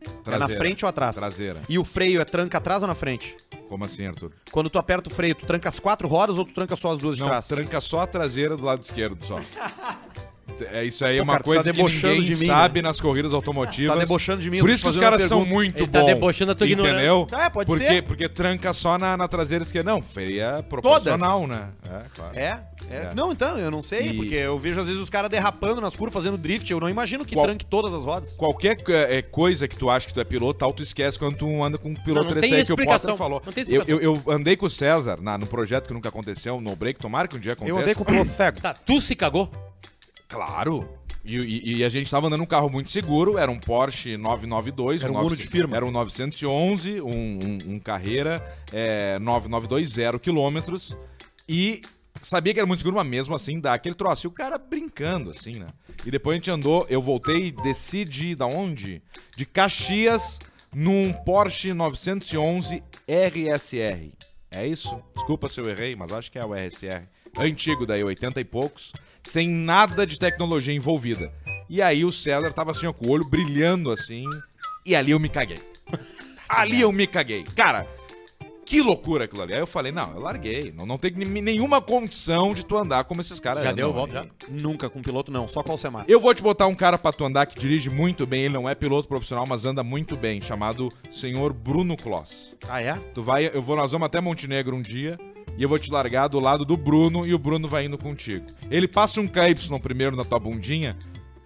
[0.00, 0.62] É na Traseira.
[0.62, 1.16] frente ou atrás?
[1.16, 1.60] Traseira.
[1.68, 3.36] E o freio é tranca atrás ou na frente?
[3.68, 4.32] Como assim, Arthur?
[4.50, 6.98] Quando tu aperta o freio, tu tranca as quatro rodas ou tu tranca só as
[6.98, 7.48] duas de Não, trás?
[7.48, 9.38] tranca só a traseira do lado esquerdo só.
[10.72, 12.82] É isso aí, é uma cara, tu coisa tá que debochando ninguém de mim, sabe
[12.82, 13.94] nas corridas automotivas.
[13.94, 16.06] Tá debochando de mim, Por eu isso que os caras são muito tá bons.
[16.06, 17.26] debochando a tua Entendeu?
[17.32, 18.02] É, pode Por ser.
[18.02, 19.90] Porque tranca só na, na traseira esquerda.
[19.90, 21.68] Não, freia proporcional, né?
[21.84, 22.38] É, claro.
[22.38, 22.62] É?
[22.90, 22.96] é?
[22.96, 23.14] É.
[23.14, 25.94] Não, então, eu não sei, E- porque eu vejo às vezes os caras derrapando nas
[25.94, 26.70] curvas, fazendo drift.
[26.70, 28.36] Eu não imagino que Qual- tranque todas as rodas.
[28.36, 31.62] Qualquer é, coisa que tu acha que tu é piloto, tal, tu esquece quando tu
[31.62, 33.10] anda com um piloto Não, não tem desse aí que o explicação.
[33.10, 33.42] Potter falou.
[33.44, 34.12] Não tem eu, explicação.
[34.12, 37.28] eu, eu andei com o César na, no projeto que nunca aconteceu, no break, tomara
[37.28, 37.76] que um dia aconteça.
[37.76, 38.60] Eu andei com o piloto cego.
[38.60, 39.50] Tá, tu se cagou?
[40.28, 40.88] Claro.
[41.24, 45.02] E, e- e a gente tava andando num carro muito seguro, era um Porsche 992.
[45.02, 45.76] Era um nove- Uno de firma.
[45.76, 50.96] Era um 911, um, um, um Carreira é, 992, zero quilômetros.
[51.48, 51.82] E
[52.20, 54.26] sabia que era muito seguro, mas mesmo assim dá aquele troço.
[54.26, 55.68] E o cara brincando, assim, né?
[56.06, 59.02] E depois a gente andou, eu voltei e desci de, da onde?
[59.36, 60.38] De Caxias,
[60.72, 64.12] num Porsche 911 RSR.
[64.50, 64.98] É isso?
[65.14, 67.06] Desculpa se eu errei, mas acho que é o RSR.
[67.36, 68.92] Antigo daí, 80 e poucos,
[69.28, 71.32] sem nada de tecnologia envolvida.
[71.68, 74.24] E aí o César tava assim, ó, com o olho brilhando assim,
[74.84, 75.60] e ali eu me caguei.
[76.48, 77.44] Ali eu me caguei.
[77.54, 77.86] Cara,
[78.64, 79.52] que loucura aquilo ali.
[79.52, 80.72] Aí eu falei, não, eu larguei.
[80.74, 84.12] Não, não tem nenhuma condição de tu andar como esses caras Já andam deu volta,
[84.12, 84.26] já?
[84.48, 85.46] Nunca com piloto, não.
[85.46, 86.06] Só com o Alcemar.
[86.08, 88.66] Eu vou te botar um cara pra tu andar que dirige muito bem, ele não
[88.66, 92.56] é piloto profissional, mas anda muito bem, chamado senhor Bruno Kloss.
[92.66, 92.94] Ah, é?
[93.12, 95.18] Tu vai, eu vou, nós vamos até Montenegro um dia
[95.58, 98.46] e eu vou te largar do lado do Bruno e o Bruno vai indo contigo.
[98.70, 100.96] Ele passa um KY primeiro na tua bundinha,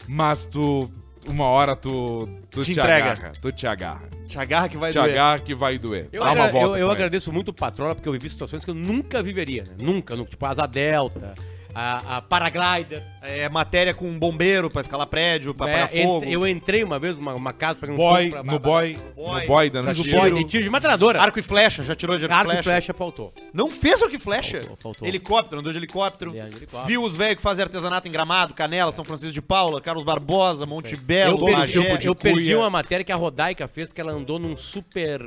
[0.07, 0.89] mas tu
[1.27, 3.13] uma hora tu tu Te te, entrega.
[3.13, 4.03] agarra, tu te agarra.
[4.29, 5.11] Te agarra que vai te doer.
[5.11, 6.09] agarra que vai doer.
[6.13, 6.79] Eu, Dá uma volta.
[6.79, 9.75] eu, eu agradeço muito o Patrola, porque eu vivi situações que eu nunca viveria, né?
[9.81, 10.31] Nunca, nunca.
[10.31, 11.35] Tipo, asa delta,
[11.75, 13.03] a, a paraglider.
[13.23, 16.27] É matéria com bombeiro pra escalar prédio, pra É, apagar fogo.
[16.27, 19.41] eu entrei uma vez numa uma casa pegando Boy, fogo pra- no pra- boy, boy.
[19.41, 20.19] no boy dando Fiz o tiro.
[20.19, 21.19] boy de tiro de.
[21.19, 23.33] Arco e flecha, já tirou de arco, Arco e e flecha faltou.
[23.55, 24.59] Não fez arco e flecha?
[24.63, 25.09] Faltou, faltou.
[25.09, 26.35] Helicóptero, andou de helicóptero.
[26.37, 26.85] Helicóptero.
[26.85, 30.67] Viu os velhos que fazem artesanato em Gramado, Canela, São Francisco de Paula, Carlos Barbosa,
[30.67, 32.09] Monte Belo, eu perdi, Magé.
[32.09, 35.21] eu, perdi uma matéria que a Rodaica fez, que ela andou num super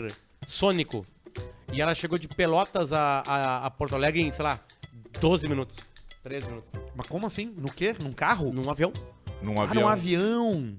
[0.47, 1.05] sônico.
[1.73, 4.59] E ela chegou de Pelotas a, a, a Porto Alegre em, sei lá,
[5.19, 5.77] 12 minutos.
[6.25, 6.73] 13 minutos.
[6.95, 7.53] Mas como assim?
[7.55, 7.95] No quê?
[8.03, 8.51] Num carro?
[8.51, 8.91] Num avião.
[9.43, 9.83] Num Ah, avião.
[9.83, 10.73] num avião.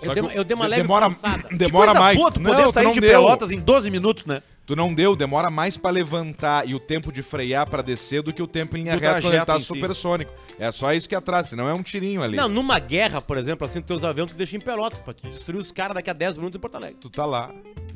[0.00, 1.42] Eu dei, uma- eu dei uma leve demora, forçada.
[1.50, 2.16] Que demora coisa mais.
[2.16, 3.10] boa tu Não, poder tu sair não de deu.
[3.10, 4.42] Pelotas em 12 minutos, né?
[4.64, 8.32] Tu não deu, demora mais pra levantar e o tempo de frear pra descer do
[8.32, 9.66] que o tempo em linha Do reta quando ele trajeto tá em si.
[9.66, 10.32] supersônico.
[10.58, 12.36] É só isso que atrás, senão é um tirinho ali.
[12.36, 15.58] Não, numa guerra, por exemplo, assim, teus aviões tu deixa em Pelotas, pra te destruir
[15.60, 16.96] os caras daqui a 10 minutos em Porto Alegre.
[17.00, 17.50] Tu tá lá.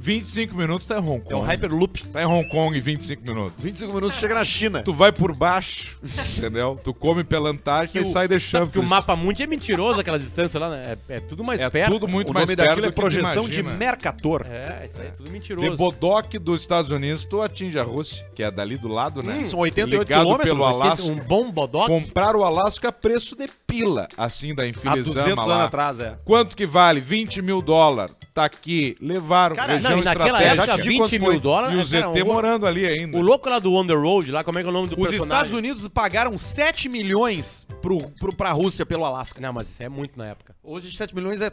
[0.09, 1.35] 25 minutos tá em Hong Kong.
[1.35, 2.03] É um Hyperloop.
[2.09, 3.63] Tá em Hong Kong em 25 minutos.
[3.63, 4.83] 25 minutos chega na China.
[4.83, 5.99] Tu vai por baixo,
[6.39, 6.81] entendeu?
[6.83, 8.71] Tu come pela Antártida e sai deixando.
[8.71, 10.97] que o mapa mundi é mentiroso, aquela distância lá, né?
[11.11, 11.93] É, é tudo mais é perto.
[11.93, 13.77] tudo muito o mais nome perto daquilo é do que tu projeção de imagina.
[13.77, 14.47] Mercator.
[14.47, 15.77] É, isso aí é tudo De mentiroso.
[15.77, 19.35] Bodoc dos Estados Unidos, tu atinge a Rússia, que é dali do lado, né?
[19.35, 21.07] Sim, são 88 Ligado quilômetros, pelo Alasca.
[21.07, 21.89] Um bom bodoque.
[21.89, 25.55] Comprar o Alasca a preço de pila, assim, da Há Infilizama 200 lá.
[25.55, 26.17] anos atrás, é.
[26.25, 26.99] Quanto que vale?
[26.99, 28.17] 20 mil dólares.
[28.39, 28.97] Tá aqui.
[29.01, 29.57] Levaram.
[29.57, 31.75] Cara, região não, naquela época, Já te digo 20 quanto mil dólares.
[31.93, 33.19] E o cara, ZT o- morando ali ainda.
[33.19, 34.95] O louco lá do On The Road, lá, como é que é o nome do
[34.95, 35.25] Os personagem?
[35.25, 39.41] Estados Unidos pagaram 7 milhões pro, pro, pra Rússia pelo Alasca.
[39.41, 40.55] Não, mas isso é muito na época.
[40.63, 41.51] Hoje 7 milhões é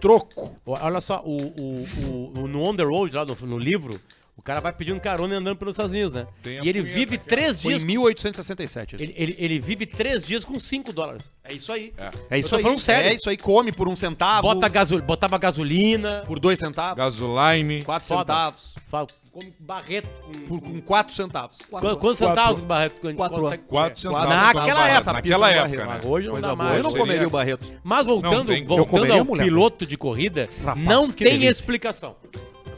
[0.00, 0.56] troco.
[0.64, 4.00] Olha só, o, o, o- o- no On The Road, lá no, no livro,
[4.48, 6.26] cara vai pedindo carona e andando pelos Estados Unidos, né?
[6.42, 7.82] Tem a E ele punheta vive três Foi dias...
[7.82, 8.94] em 1867.
[8.96, 9.04] isso.
[9.04, 11.30] Ele, ele, ele vive três dias com 5 dólares.
[11.44, 11.92] É isso aí.
[11.98, 12.36] É.
[12.36, 12.62] É isso aí.
[12.62, 13.10] falando sério.
[13.10, 13.36] É isso aí.
[13.36, 14.42] Come por um centavo.
[14.42, 16.22] Bota gaso, botava gasolina...
[16.26, 16.96] por dois centavos.
[16.96, 17.82] Gasoline.
[17.84, 18.20] Quatro Foda.
[18.20, 18.74] centavos.
[18.86, 20.32] Fala, come barreto com...
[20.46, 21.58] Por, com quatro centavos.
[21.58, 23.40] Qu- Quantos centavos o barreto que a gente Quatro.
[23.40, 23.68] consegue comer?
[23.82, 24.28] Quatro centavos.
[24.28, 25.12] Naquela Essa época.
[25.12, 26.00] Naquela Pizza época, né?
[26.04, 26.64] Hoje não Coisa dá boa.
[26.68, 26.76] mais.
[26.78, 27.68] Eu não Seria- comeria o Barreto.
[27.84, 28.72] Mas voltando, Não tem como.
[28.80, 31.50] Eu voltando comeria ao mulher, piloto de corrida, Rapaz, não que tem delícia.
[31.50, 32.16] explicação.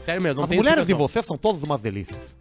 [0.03, 1.07] Sério mesmo, não As tem mulheres de explicação.
[1.07, 2.35] vocês são todas umas delícias.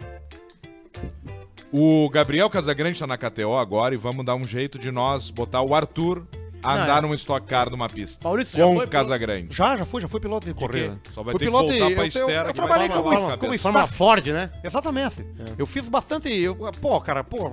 [1.72, 5.62] O Gabriel Casagrande tá na KTO agora e vamos dar um jeito de nós botar
[5.62, 6.24] o Arthur
[6.62, 7.00] a Não, andar é.
[7.06, 8.26] num Stock Car numa pista.
[8.26, 9.54] Maurício, já com foi o Casagrande.
[9.54, 11.00] Já, já fui, já fui piloto de corrida.
[11.14, 12.88] Só vai Fui ter que piloto voltar de- pra eu- Estera, Eu, que eu trabalhei
[12.88, 13.62] como, como, uma como cabeça.
[13.62, 13.96] Fórmula staff.
[13.96, 14.50] Ford, né?
[14.64, 15.24] Exatamente.
[15.56, 16.28] Eu fiz bastante.
[16.30, 17.50] eu- pô, cara, pô,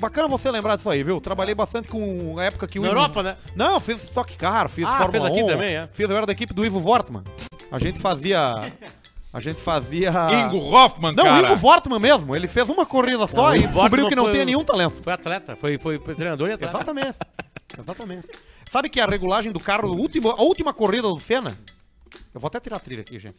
[0.00, 1.20] bacana você lembrar disso aí, viu?
[1.20, 3.36] Trabalhei bastante com a época que o Na Ivo- Europa, né?
[3.54, 5.46] Não, eu fiz Stock Car, fiz Ah, Fórmula fez aqui 1.
[5.46, 5.88] também, é?
[5.92, 7.22] Fiz, eu era da equipe do Ivo Wortmann.
[7.70, 8.72] A gente fazia.
[9.32, 10.10] A gente fazia.
[10.32, 11.52] Ingo Hoffman, Não, cara.
[11.52, 12.34] Ingo Wortmann mesmo.
[12.34, 15.02] Ele fez uma corrida só Não, e descobriu que não foi nenhum talento.
[15.02, 16.76] Foi atleta, foi, foi treinador e atleta.
[16.76, 17.18] Exatamente.
[17.78, 18.28] Exatamente.
[18.70, 21.58] Sabe que a regulagem do carro, último, a última corrida do Senna.
[22.34, 23.38] Eu vou até tirar a trilha aqui, gente.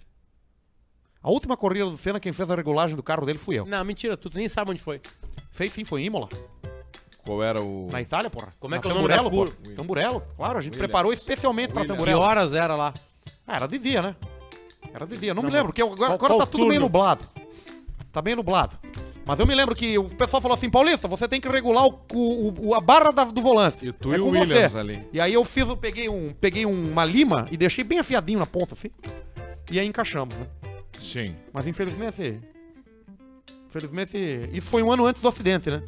[1.21, 3.65] A última corrida do Senna, quem fez a regulagem do carro dele fui eu.
[3.65, 5.01] Não, mentira, tu nem sabe onde foi.
[5.51, 6.29] Fez sim, foi em Imola.
[7.25, 7.89] Qual era o...
[7.91, 8.53] Na Itália, porra.
[8.59, 9.75] Como é que é o nome da Tamburello, porra.
[9.75, 10.23] Tamburello.
[10.37, 10.77] Claro, a gente Williams.
[10.77, 11.99] preparou especialmente pra Williams.
[11.99, 12.21] Que Tamburello.
[12.21, 12.93] horas era lá?
[13.45, 14.15] Ah, era de dia, né?
[14.93, 15.33] Era de dia.
[15.33, 16.85] Não, Não, me lembro, porque agora, agora tá tudo meio turno?
[16.87, 17.23] nublado.
[18.11, 18.77] Tá bem nublado.
[19.25, 21.99] Mas eu me lembro que o pessoal falou assim, Paulista, você tem que regular o,
[22.13, 23.87] o- o- a barra da- do volante.
[23.87, 24.77] E tu É e o Williams você.
[24.79, 25.05] ali.
[25.13, 28.47] E aí eu fiz, eu peguei, um, peguei uma lima e deixei bem afiadinho na
[28.47, 28.89] ponta, assim.
[29.71, 30.47] E aí encaixamos, né?
[30.97, 31.35] Sim.
[31.53, 32.39] Mas infelizmente.
[33.67, 34.49] Infelizmente.
[34.51, 35.83] Isso foi um ano antes do acidente, né?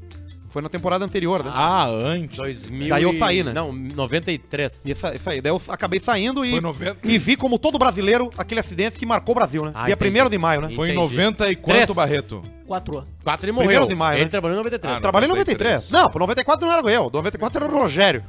[0.52, 1.52] Foi na temporada anterior, né?
[1.54, 2.38] Ah, antes.
[2.38, 3.54] 2000 Daí eu e- saí, né?
[3.54, 4.82] Não, 93.
[4.86, 5.40] Isso, isso aí.
[5.42, 6.98] Daí eu acabei saindo e, Foi 90.
[7.08, 9.72] e vi, como todo brasileiro, aquele acidente que marcou o Brasil, né?
[9.74, 10.22] Ah, Dia entendi.
[10.22, 10.68] 1 de maio, né?
[10.76, 11.16] Foi em Entendi.
[11.16, 11.92] 90 e quanto, Três.
[11.92, 12.44] Barreto?
[12.68, 13.06] Quatro.
[13.24, 13.88] 4 ele Primeiro morreu.
[13.88, 14.30] de maio, Ele né?
[14.30, 14.92] trabalhou em 93.
[14.92, 15.02] Ah, não.
[15.02, 15.74] Trabalhei em 93.
[15.84, 16.02] 93.
[16.04, 17.10] Não, pro 94 não era eu.
[17.10, 18.24] 94 era o Rogério.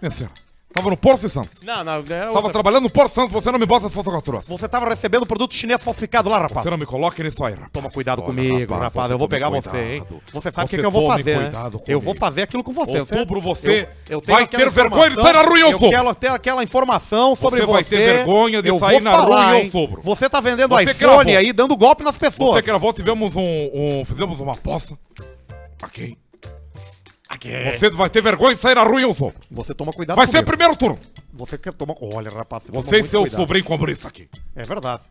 [0.00, 0.34] Minha senhora.
[0.76, 1.50] Tava no Porto Santos.
[1.62, 2.52] Não, não, era Tava outra.
[2.52, 4.44] trabalhando no Porto Santos, você não me bota as fotografaturas.
[4.46, 6.62] Você tava recebendo produto chinês falsificado lá, rapaz.
[6.62, 7.70] Você não me coloque nisso aí, rapaz.
[7.72, 9.06] Toma cuidado Olha, comigo, rapaz, rapaz.
[9.08, 9.72] você Eu vou pegar cuidado.
[9.72, 10.04] você, hein?
[10.32, 11.50] Você sabe o que, Você que eu vou fazer, né?
[11.88, 13.00] Eu vou fazer aquilo com você.
[13.00, 15.90] Outubro você tenho vai aquela ter vergonha de sair na rua em Eu outubro.
[15.90, 17.72] quero ter aquela informação sobre você.
[17.72, 19.64] vai ter vergonha de Eu sair na rua em hein?
[19.64, 20.02] outubro.
[20.02, 21.36] Você tá vendendo Você iPhone gravou.
[21.38, 22.54] aí, dando golpe nas pessoas.
[22.54, 24.96] Você gravou, tivemos um, um- Fizemos uma aposta.
[25.82, 26.16] Ok.
[27.72, 29.34] Você vai ter vergonha de sair na rua outubro.
[29.50, 30.46] Você toma cuidado Vai ser comigo.
[30.46, 30.98] primeiro turno.
[31.32, 31.94] Você quer tomar...
[32.00, 33.40] Olha, rapaz, você, toma Você e seu cuidado.
[33.40, 34.28] sobrinho comunista aqui.
[34.54, 35.02] É verdade.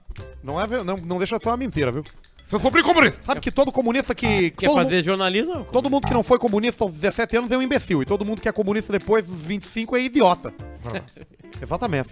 [0.44, 2.04] Não, é, não, não deixa de ser uma mentira, viu?
[2.48, 3.22] Seu sobrinho comunista.
[3.24, 4.52] Sabe que todo comunista que...
[4.52, 5.56] Quer todo, fazer jornalismo?
[5.60, 8.02] mu- todo mundo que não foi comunista aos 17 anos é um imbecil.
[8.02, 10.54] E todo mundo que é comunista depois dos 25 é idiota.
[11.62, 12.10] Exatamente.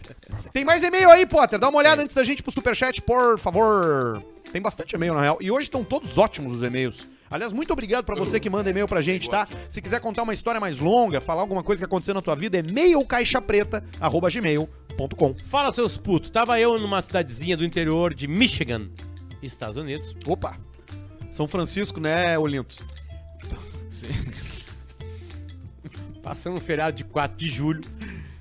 [0.52, 1.60] Tem mais e-mail aí, Potter.
[1.60, 4.24] Dá uma olhada antes da gente ir pro superchat, por favor.
[4.54, 5.38] Tem bastante e-mail, na real.
[5.42, 7.08] E hoje estão todos ótimos os e-mails.
[7.30, 9.48] Aliás, muito obrigado pra você que manda e-mail pra gente, tá?
[9.68, 12.60] Se quiser contar uma história mais longa, falar alguma coisa que aconteceu na tua vida,
[12.60, 16.30] é mailcaixapreta.gmail.com Fala, seus putos.
[16.30, 18.89] Tava eu numa cidadezinha do interior de Michigan,
[19.42, 20.16] Estados Unidos.
[20.28, 20.56] Opa!
[21.32, 22.86] São Francisco, né, Olinto?
[26.22, 27.82] Passando um feriado de 4 de julho.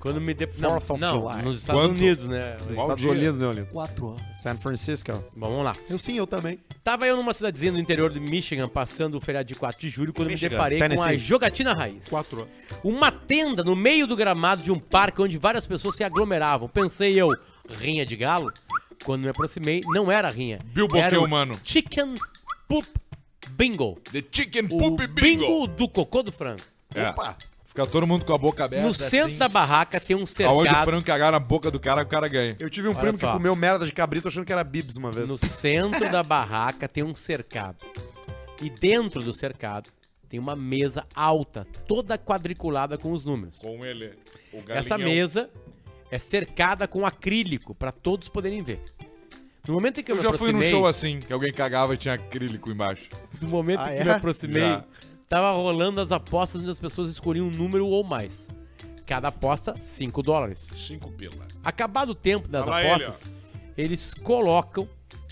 [0.03, 0.49] Quando me dei.
[0.57, 1.41] Não, of não July.
[1.43, 1.91] nos Estados Quanto?
[1.97, 2.57] Unidos, né?
[2.59, 3.11] Qual Estados dia?
[3.11, 3.71] Unidos, né, Olinto?
[3.71, 4.17] Quatro.
[4.37, 5.13] San Francisco.
[5.33, 5.77] Bom, vamos lá.
[5.89, 6.59] Eu sim, eu também.
[6.83, 10.11] Tava eu numa cidadezinha do interior de Michigan, passando o feriado de 4 de julho,
[10.11, 11.17] quando Michigan, me deparei com a Tennessee.
[11.17, 12.09] jogatina raiz.
[12.09, 12.45] Quatro.
[12.83, 16.67] Uma tenda no meio do gramado de um parque onde várias pessoas se aglomeravam.
[16.67, 17.29] Pensei eu,
[17.69, 18.51] rinha de galo?
[19.05, 20.59] Quando me aproximei, não era rinha.
[20.65, 21.57] Bilboquê era o humano.
[21.63, 22.15] Chicken
[22.67, 22.89] Poop
[23.51, 23.97] Bingo.
[24.11, 25.45] The Chicken O Poop bingo.
[25.45, 25.67] Bingo.
[25.67, 26.61] do cocô do frango.
[26.93, 27.07] É.
[27.07, 27.37] Opa!
[27.73, 28.85] Fica todo mundo com a boca aberta.
[28.85, 29.37] No centro assim.
[29.39, 30.83] da barraca tem um Aonde o cercado.
[30.85, 32.55] frango cagar na boca do cara, o cara ganha.
[32.59, 33.33] Eu tive um Olha primo que só.
[33.33, 35.27] comeu merda de cabrito achando que era bibs uma vez.
[35.27, 37.77] No centro da barraca tem um cercado.
[38.61, 39.89] E dentro do cercado
[40.29, 43.57] tem uma mesa alta, toda quadriculada com os números.
[43.57, 44.13] Com ele.
[44.53, 45.49] O Essa mesa
[46.11, 48.81] é cercada com acrílico para todos poderem ver.
[49.67, 51.95] No momento em que eu, Eu me já fui num show assim, que alguém cagava
[51.95, 53.09] e tinha acrílico embaixo.
[53.41, 54.05] no momento Ah, em que é?
[54.05, 54.83] me aproximei, Já.
[55.33, 58.47] Tava rolando as apostas onde as pessoas escolhiam um número ou mais.
[59.05, 60.67] Cada aposta, 5 dólares.
[60.73, 61.47] Cinco pila.
[61.63, 63.31] Acabado o tempo das Olha lá ele, apostas,
[63.75, 64.87] eles colocam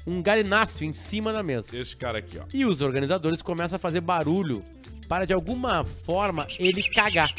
[0.05, 1.77] um galináceo em cima da mesa.
[1.77, 2.43] Esse cara aqui, ó.
[2.53, 4.65] E os organizadores começam a fazer barulho
[5.07, 7.31] para de alguma forma ele cagar.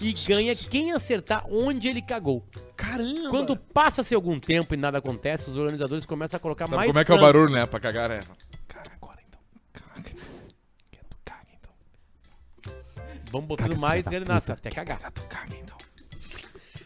[0.00, 2.42] E ganha quem acertar onde ele cagou.
[2.76, 3.30] Caramba!
[3.30, 6.98] Quando passa-se algum tempo e nada acontece, os organizadores começam a colocar Sabe mais como
[6.98, 7.64] é que é o barulho, né?
[7.64, 8.22] Pra cagar é.
[8.66, 9.40] Caga agora então.
[9.72, 10.26] Caga então.
[10.90, 11.72] Quer tu caga então.
[13.32, 14.98] Vamos botando mais galináceo até cagar.
[14.98, 15.78] Caga tu caga então.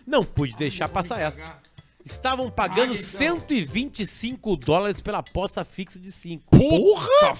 [0.06, 1.58] Não pude deixar passar essa.
[2.04, 6.56] Estavam pagando 125 dólares pela aposta fixa de 5.
[6.56, 7.36] Porra!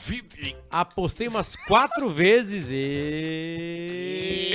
[0.68, 4.50] Apostei umas quatro vezes e.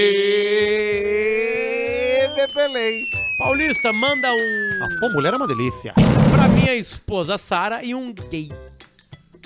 [0.67, 2.27] E...
[2.35, 3.05] Bebelei.
[3.37, 4.83] Paulista, manda um.
[4.83, 5.93] A sua mulher é uma delícia.
[6.29, 8.51] Pra minha esposa Sara e um gay.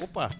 [0.01, 0.31] Opa.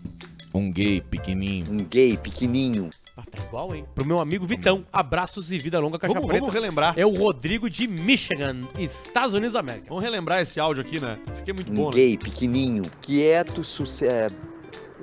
[0.51, 1.71] Um gay pequenininho.
[1.71, 2.89] Um gay pequenininho.
[3.17, 3.85] Ah, tá igual, hein?
[3.95, 4.85] Pro meu amigo Vitão.
[4.91, 6.41] Abraços e vida longa, caixa Vamos, preta.
[6.41, 6.93] vamos relembrar.
[6.97, 9.85] É o Rodrigo de Michigan, Estados Unidos da América.
[9.87, 11.17] Vamos relembrar esse áudio aqui, né?
[11.31, 11.95] Isso aqui é muito Um bom, né?
[11.95, 14.29] gay pequenininho, quieto, suce- é,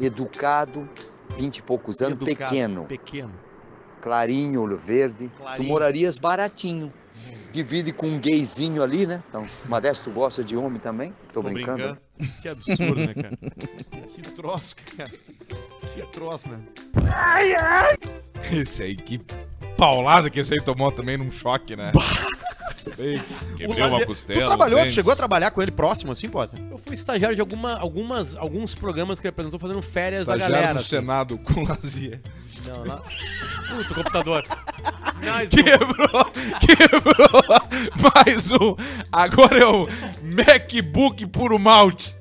[0.01, 0.89] educado,
[1.37, 3.33] vinte e poucos anos, Educado, pequeno, Pequeno.
[4.01, 5.31] clarinho, olho verde.
[5.39, 5.65] Clarinho.
[5.67, 6.93] Tu morarias baratinho.
[7.53, 9.23] Divide com um gayzinho ali, né?
[9.29, 11.13] Então, Modesto gosta de homem também.
[11.35, 11.77] Tô, Tô brincando.
[11.79, 11.99] brincando.
[12.41, 13.39] Que absurdo, né, cara?
[14.15, 15.11] que troço, cara.
[15.95, 16.59] Que troço, né?
[18.53, 19.21] Esse aí, que
[19.77, 21.93] paulada que esse aí tomou também num choque, né?
[22.99, 23.21] Ei,
[23.57, 24.41] Quebrei uma Mas, costela.
[24.41, 26.53] Tu trabalhou, tu chegou a trabalhar com ele próximo assim, pode?
[26.71, 30.55] Eu fui estagiário de alguma, algumas, alguns programas que ele apresentou fazendo férias da Estagiário
[30.55, 30.75] galera.
[30.75, 30.89] no assim.
[30.89, 32.21] Senado com Lazia.
[32.67, 33.03] Não, lá.
[33.69, 34.45] Puta, o computador.
[35.25, 36.25] Mas, Quebrou,
[36.61, 37.43] quebrou
[38.15, 38.75] mais um.
[39.13, 39.87] Agora é o
[40.21, 42.15] MacBook puro malte.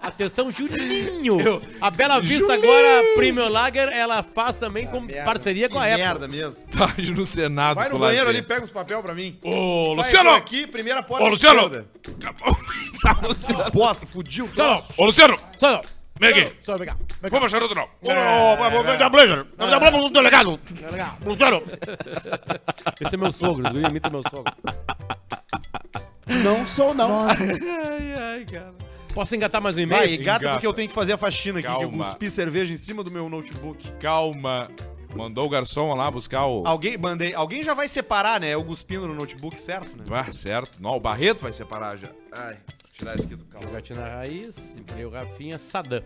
[0.00, 1.60] atenção, Juninho.
[1.80, 5.98] A Bela Vista agora, Premium Lager, ela faz também com parceria com a Apple.
[5.98, 6.56] merda mesmo.
[6.76, 9.38] Tarde no Senado Vai no banheiro ali, pega uns papel pra mim.
[9.42, 10.30] Ô, Sai Luciano!
[10.30, 11.70] aqui, primeira porta Ô, Luciano!
[13.72, 14.82] bosta, fudiu Luciano!
[14.96, 15.38] Ô, Luciano!
[15.60, 15.82] Só,
[16.20, 16.28] não.
[16.34, 16.56] Vem aqui!
[16.62, 16.94] Só, vem cá.
[16.94, 17.36] Vem cá.
[17.36, 17.88] Vamos charuto não.
[20.10, 20.60] Delegado.
[21.24, 21.62] Luciano.
[23.00, 24.52] Esse é meu sogro, ele imita meu sogro.
[26.44, 27.26] Não sou, não.
[27.26, 28.74] Ai, ai, cara.
[29.14, 30.20] Posso engatar mais um Vai, e-mail?
[30.20, 30.54] engata Engata.
[30.56, 32.04] porque eu tenho que fazer a faxina aqui, que eu Calma.
[32.04, 33.90] cuspi cerveja em cima do meu notebook.
[33.98, 34.70] Calma.
[35.16, 36.66] Mandou o garçom lá buscar o...
[36.66, 38.50] Alguém, mandei, alguém já vai separar, né?
[38.52, 40.04] Eu cuspindo no notebook, certo, né?
[40.10, 40.80] Ah, certo.
[40.82, 42.08] Não, o Barreto vai separar já.
[42.30, 42.58] Ai,
[42.98, 43.70] tirar isso aqui do calma.
[43.70, 44.56] Gatinho na raiz,
[44.98, 46.02] e o Rafinha Sadam.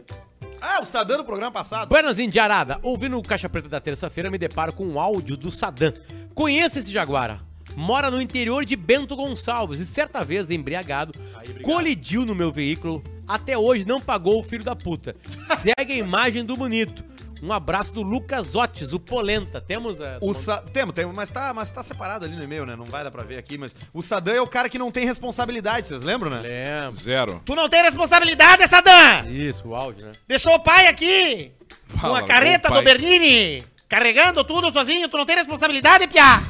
[0.61, 1.89] Ah, o Sadam no programa passado.
[1.89, 5.93] Buenas Indiarada, ouvindo o Caixa Preta da terça-feira, me deparo com um áudio do Sadam.
[6.35, 7.41] Conheço esse Jaguara.
[7.75, 11.15] Mora no interior de Bento Gonçalves e certa vez, embriagado,
[11.63, 13.03] colidiu no meu veículo.
[13.27, 15.17] Até hoje não pagou o filho da puta.
[15.59, 17.03] Segue a imagem do bonito.
[17.43, 19.61] Um abraço do Lucas Otis, o Polenta.
[19.61, 20.01] Temos.
[20.01, 20.63] eh, O Sa...
[20.63, 22.77] Temos, temos, mas tá, mas tá separado ali no e-mail, né?
[22.77, 25.05] Não vai dar pra ver aqui, mas o Sadam é o cara que não tem
[25.05, 26.39] responsabilidade, vocês lembram, né?
[26.41, 26.93] Lembra.
[26.93, 27.43] Zero.
[27.45, 29.29] Tu não tem responsabilidade, Sadam!
[29.29, 30.13] Isso, o áudio, né?
[30.29, 31.53] Deixou o pai aqui
[31.93, 32.85] com Fala, a carreta meu do.
[32.85, 36.41] Bernini, carregando tudo sozinho, tu não tem responsabilidade, piá!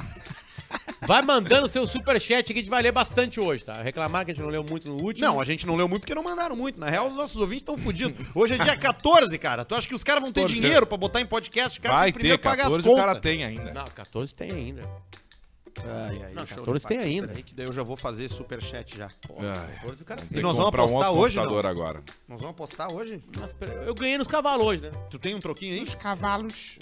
[1.06, 3.74] Vai mandando seu superchat que a gente vai ler bastante hoje, tá?
[3.82, 5.26] Reclamar que a gente não leu muito no último.
[5.26, 6.78] Não, a gente não leu muito porque não mandaram muito.
[6.78, 8.26] Na real, os nossos ouvintes estão fodidos.
[8.34, 9.64] Hoje é dia 14, cara.
[9.64, 11.78] Tu acha que os caras vão ter 14, dinheiro pra botar em podcast?
[11.78, 13.72] O cara Vai tem primeiro ter, pagar 14 as o cara tem ainda.
[13.74, 14.82] Não, 14 tem ainda.
[15.84, 17.28] Ai, ai, Não, deixa eu 14 limpar tem ainda.
[17.28, 19.08] peraí, que daí eu já vou fazer superchat já.
[19.38, 20.38] Ai, 14 o cara tem.
[20.38, 22.02] E nós vamos um apostar outro hoje, computador agora.
[22.28, 23.22] Nós vamos apostar hoje?
[23.58, 24.90] Pera, eu ganhei nos cavalos hoje, né?
[25.10, 25.82] Tu tem um troquinho aí?
[25.82, 26.78] Os cavalos.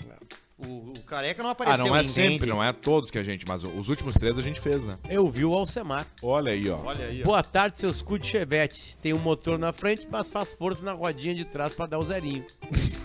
[0.67, 2.55] O, o careca não Ah, apareceu não é ainda, sempre, hein?
[2.57, 4.99] não é todos que a gente, mas os últimos três a gente fez, né?
[5.09, 6.07] Eu vi o Alcemar.
[6.23, 6.79] Olha aí, ó.
[6.85, 7.25] Olha aí, ó.
[7.25, 8.97] Boa tarde, seus cu de chevette.
[8.99, 12.05] Tem um motor na frente, mas faz força na rodinha de trás pra dar o
[12.05, 12.45] zerinho.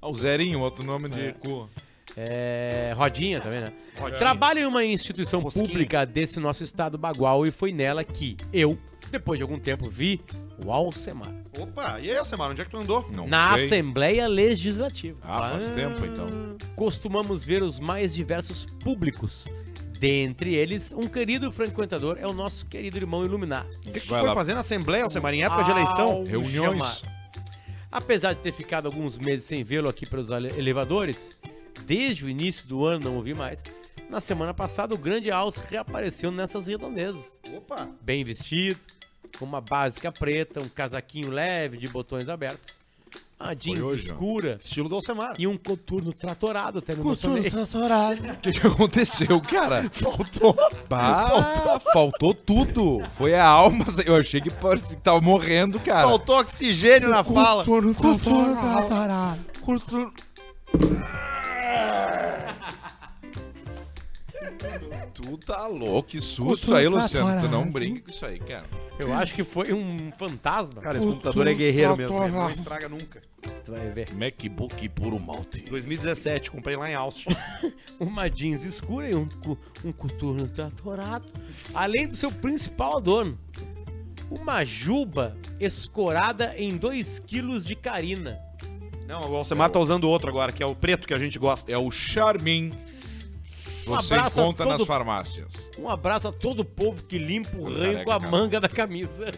[0.00, 1.68] Ah, o Zerinho, outro nome de cu.
[2.16, 2.94] É.
[2.96, 3.72] Rodinha também, né?
[3.98, 4.18] Rodinha.
[4.18, 5.66] Trabalho em uma instituição Rosquinha.
[5.66, 8.78] pública desse nosso estado bagual e foi nela que eu,
[9.10, 10.20] depois de algum tempo, vi
[10.64, 11.32] o Alcemar.
[11.58, 13.08] Opa, e aí, Alcemar, onde é que tu andou?
[13.10, 13.66] Não na sei.
[13.66, 15.18] Assembleia Legislativa.
[15.22, 16.26] Ah, faz tempo então.
[16.76, 19.46] Costumamos ver os mais diversos públicos.
[19.98, 23.66] Dentre eles, um querido frequentador é o nosso querido irmão Iluminar.
[23.86, 24.32] O que, que foi lá.
[24.34, 26.10] fazer na Assembleia, Alcemar, em época de eleição?
[26.10, 26.78] Ao Reuniões.
[26.78, 27.18] chamar.
[27.90, 31.34] Apesar de ter ficado alguns meses sem vê-lo aqui pelos ele- elevadores,
[31.84, 33.64] desde o início do ano não ouvi mais.
[34.08, 37.40] Na semana passada, o grande Alce reapareceu nessas redondezas.
[37.56, 37.88] Opa!
[38.00, 38.78] Bem vestido,
[39.38, 42.78] com uma básica preta, um casaquinho leve de botões abertos,
[43.40, 44.12] uma jeans hoje, ó.
[44.12, 45.34] escura Estilo do Alcemar.
[45.38, 47.48] e um coturno tratorado, até me emocionei.
[47.48, 49.88] O que, que aconteceu, cara?
[49.92, 50.56] Faltou.
[50.88, 52.34] Bah, faltou.
[52.34, 53.00] tudo.
[53.16, 53.84] Foi a alma.
[54.04, 56.08] Eu achei que parecia que tava morrendo, cara.
[56.08, 57.64] Faltou oxigênio na fala.
[65.14, 66.08] Tu tá louco.
[66.08, 67.40] Que susto aí, Luciano.
[67.40, 68.66] Tu não brinca com isso aí, cara.
[68.98, 70.80] Eu acho que foi um fantasma.
[70.80, 72.18] Cara, esse computador é guerreiro mesmo.
[72.18, 72.28] né?
[72.28, 73.22] Não estraga nunca.
[73.64, 74.12] tu vai ver.
[74.14, 75.60] MacBook puro malte.
[75.70, 77.30] 2017, comprei lá em Austin.
[78.00, 79.28] Uma jeans escura e um,
[79.84, 81.26] um coturno tratorado.
[81.74, 83.38] Além do seu principal adorno.
[84.30, 88.38] Uma juba escorada em 2 quilos de carina.
[89.06, 91.72] Não, o Alcemar tá usando outro agora, que é o preto que a gente gosta.
[91.72, 92.70] É o Charmin.
[93.88, 95.52] Você abraço a encontra nas todo- farmácias.
[95.78, 98.30] Um abraço a todo o povo que limpa o ranho com a cara.
[98.30, 99.32] manga da camisa.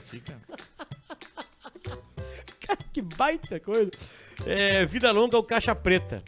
[2.67, 3.91] Cara, que baita coisa.
[4.47, 6.23] É, vida longa ou caixa preta.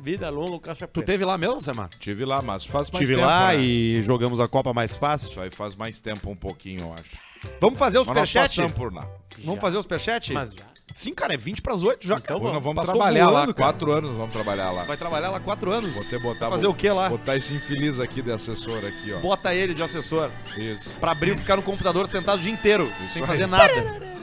[0.00, 1.06] Vida longa ou caixa Tu preta.
[1.06, 1.88] teve lá mesmo, Semar?
[1.98, 3.60] Tive lá, mas faz mais Tive tempo, lá né?
[3.60, 5.28] e jogamos a Copa mais fácil.
[5.30, 7.18] Isso aí faz mais tempo um pouquinho, eu acho.
[7.60, 8.48] Vamos fazer o nós superchat?
[8.56, 9.06] passamos por lá.
[9.44, 10.32] Vamos fazer o superchat?
[10.32, 10.64] Mas já.
[10.92, 12.16] Sim, cara, é 20 pras 8 já.
[12.16, 12.52] Então cara.
[12.54, 13.72] Nós vamos Passou trabalhar lá, voando, cara.
[13.72, 14.84] quatro anos vamos trabalhar lá.
[14.84, 15.94] Vai trabalhar lá 4 anos.
[15.94, 17.08] Vou ter botar, Fazer vou- o que lá?
[17.08, 19.18] Botar esse infeliz aqui de assessor aqui, ó.
[19.20, 20.30] Bota ele de assessor.
[20.56, 20.90] Isso.
[21.00, 23.28] Pra abrir e ficar no computador sentado o dia inteiro, Isso sem aí.
[23.28, 24.13] fazer nada.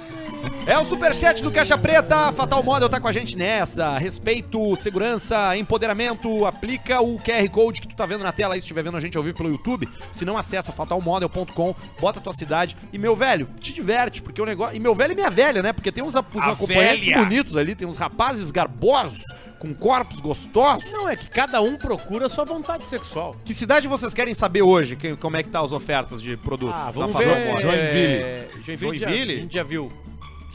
[0.66, 2.32] É o superchat do Caixa Preta.
[2.32, 3.98] Fatal Model tá com a gente nessa.
[3.98, 6.46] Respeito, segurança, empoderamento.
[6.46, 9.00] Aplica o QR Code que tu tá vendo na tela aí, se estiver vendo a
[9.00, 9.89] gente ao vivo pelo YouTube.
[10.12, 12.78] Se não, acessa fatalmodel.com, bota a tua cidade.
[12.94, 14.76] E meu velho, te diverte, porque o negócio.
[14.76, 15.74] E meu velho e minha velha, né?
[15.74, 17.18] Porque tem uns, uns acompanhantes velha.
[17.20, 19.24] bonitos ali, tem uns rapazes garbosos,
[19.60, 20.92] com corpos gostosos.
[20.92, 23.36] Não, é que cada um procura a sua vontade sexual.
[23.44, 24.96] Que cidade vocês querem saber hoje?
[24.96, 26.82] Que- como é que tá as ofertas de produtos?
[26.82, 27.52] Ah, vamos ver.
[27.52, 27.72] Model?
[27.72, 28.98] é, Joinville.
[28.98, 29.34] já- Joinville?
[29.34, 29.92] A gente já viu.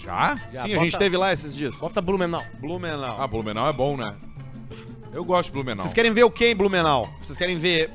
[0.02, 0.36] Já?
[0.52, 1.78] Já, Sim, a bota- gente teve lá esses dias.
[1.78, 2.44] Bota Blumenau.
[2.60, 3.20] Blumenau.
[3.20, 4.14] Ah, Blumenau é bom, né?
[5.12, 5.82] Eu gosto de Blumenau.
[5.82, 7.08] Vocês querem ver o que em Blumenau?
[7.20, 7.90] Vocês querem ver.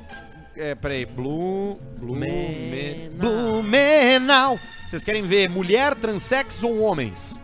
[0.56, 1.06] É, peraí.
[1.06, 1.78] Blu.
[1.98, 3.62] Blume, Blumenau.
[3.62, 4.60] Blumenau.
[4.88, 7.40] Vocês querem ver mulher, transex ou homens?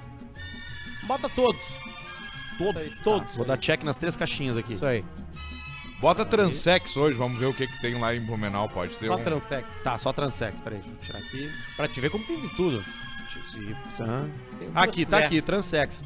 [1.07, 1.65] Bota todos.
[2.59, 2.99] Todos.
[3.01, 3.37] Todos.
[3.37, 4.73] Vou dar check nas três caixinhas aqui.
[4.75, 5.05] Isso aí.
[6.01, 8.69] Bota Transex hoje, vamos ver o que, que tem lá em Blumenau.
[8.69, 9.23] Pode ter Só um...
[9.23, 9.67] transex.
[9.83, 10.61] Tá, só transex.
[10.61, 11.51] Peraí, deixa eu tirar aqui.
[11.77, 12.85] Pra te ver como tem de tudo.
[14.59, 16.05] Tem duas Aqui, tá aqui, transex.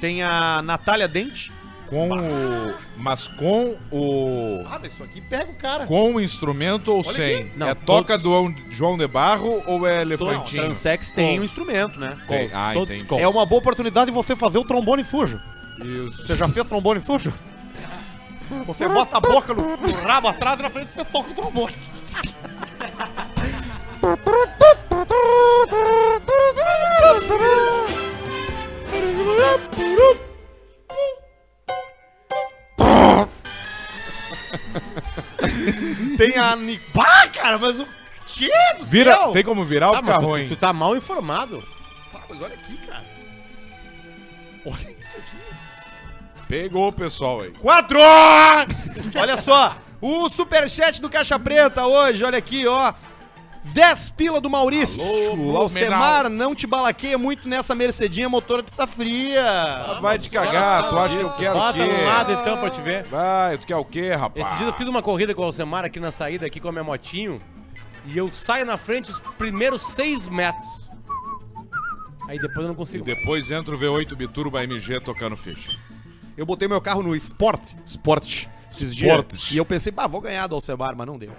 [0.00, 1.52] Tem a Natália Dente.
[1.86, 2.74] Com o...
[2.96, 4.64] Mas com o...
[4.66, 5.84] Ah, mas isso aqui pega o cara.
[5.84, 7.42] Com o instrumento ou Olha sem?
[7.42, 7.58] aqui.
[7.58, 8.54] Não, é toca todos.
[8.54, 10.62] do João de Barro ou é Não, elefantinho?
[10.62, 11.42] transex tem Com.
[11.42, 12.16] um instrumento, né?
[12.26, 12.50] Tem.
[12.52, 13.08] Ah, Todos entendi.
[13.08, 13.18] com.
[13.18, 15.38] É uma boa oportunidade de você fazer o trombone sujo.
[15.84, 16.26] Isso.
[16.26, 17.30] Você já fez trombone sujo?
[18.66, 21.74] Você bota a boca no, no rabo atrás e na frente você toca o trombone.
[36.16, 36.56] Tem a
[36.92, 37.86] Pá, cara, mas o.
[38.26, 38.48] Tchê
[38.78, 39.32] do Vira, céu!
[39.32, 40.48] tem como virar ou Ah, ficar mas tu, ruim?
[40.48, 41.62] tu tá mal informado.
[42.12, 43.04] Pá, mas olha aqui, cara.
[44.64, 45.36] Olha isso aqui.
[46.48, 47.50] Pegou o pessoal aí.
[47.50, 47.98] Quatro!
[49.18, 52.92] Olha só, o superchat do Caixa Preta hoje, olha aqui, ó.
[53.64, 55.30] 10 pila do Maurício.
[55.32, 55.56] Alô.
[55.56, 59.98] Alcemar, não te balaqueia muito nessa Mercedinha motor de pizza fria.
[60.00, 61.84] Vai te cagar, tu acha que eu quero o Bota quê?
[61.86, 63.04] no lado então pra te ver.
[63.04, 64.46] Vai, tu quer o quê, rapaz?
[64.46, 66.72] Esse dia eu fiz uma corrida com o Alcemar aqui na saída, aqui com a
[66.72, 67.40] minha motinho.
[68.06, 70.90] E eu saio na frente os primeiros seis metros.
[72.28, 73.04] Aí depois eu não E consigo.
[73.04, 75.70] depois entra o V8 Biturbo AMG tocando ficha.
[76.36, 79.28] Eu botei meu carro no Sport, Sport, esses Sport.
[79.32, 79.52] dias.
[79.52, 81.30] E eu pensei, bah, vou ganhar do Alcemar, mas não deu.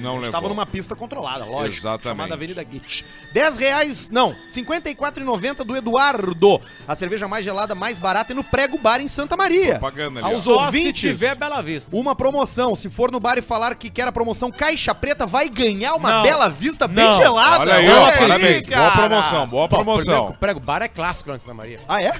[0.00, 0.30] Não levou.
[0.30, 1.76] tava numa pista controlada, lógico.
[1.76, 2.02] Exatamente.
[2.18, 3.04] Chamada Avenida Git.
[3.32, 6.60] 10 reais, não, R$ 54,90 do Eduardo.
[6.86, 9.78] A cerveja mais gelada, mais barata é no Prego Bar em Santa Maria.
[9.78, 10.44] Propaganda ali, Aos.
[10.44, 11.94] Só ouvintes, se tiver Bela Vista.
[11.94, 12.74] uma promoção.
[12.74, 16.10] Se for no bar e falar que quer a promoção Caixa Preta, vai ganhar uma
[16.10, 16.22] Não.
[16.22, 17.14] bela vista bem Não.
[17.14, 17.60] gelada.
[17.60, 18.66] Olha aí, ó, parabéns.
[18.66, 19.08] Boa cara.
[19.08, 20.14] promoção, boa Pô, promoção.
[20.14, 21.80] primeiro, prego bar é clássico lá em Santa Maria.
[21.88, 22.12] Ah, é?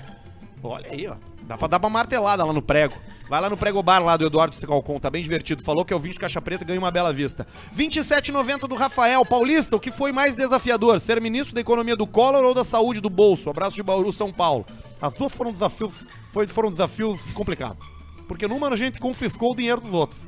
[0.62, 1.14] Olha aí, ó.
[1.53, 2.94] Dá pra dar uma martelada lá no prego.
[3.28, 5.62] Vai lá no prego bar lá do Eduardo Stecalcon, tá bem divertido.
[5.62, 7.46] Falou que é o 20 Caixa Preta ganha uma bela vista.
[7.76, 9.76] 27,90 do Rafael Paulista.
[9.76, 10.98] O que foi mais desafiador?
[10.98, 13.50] Ser ministro da economia do Collor ou da saúde do bolso?
[13.50, 14.64] Abraço de Bauru, São Paulo.
[14.98, 16.07] As duas foram desafios,
[16.48, 17.84] foram desafios complicados.
[18.26, 20.18] Porque numa a gente confiscou o dinheiro dos outros.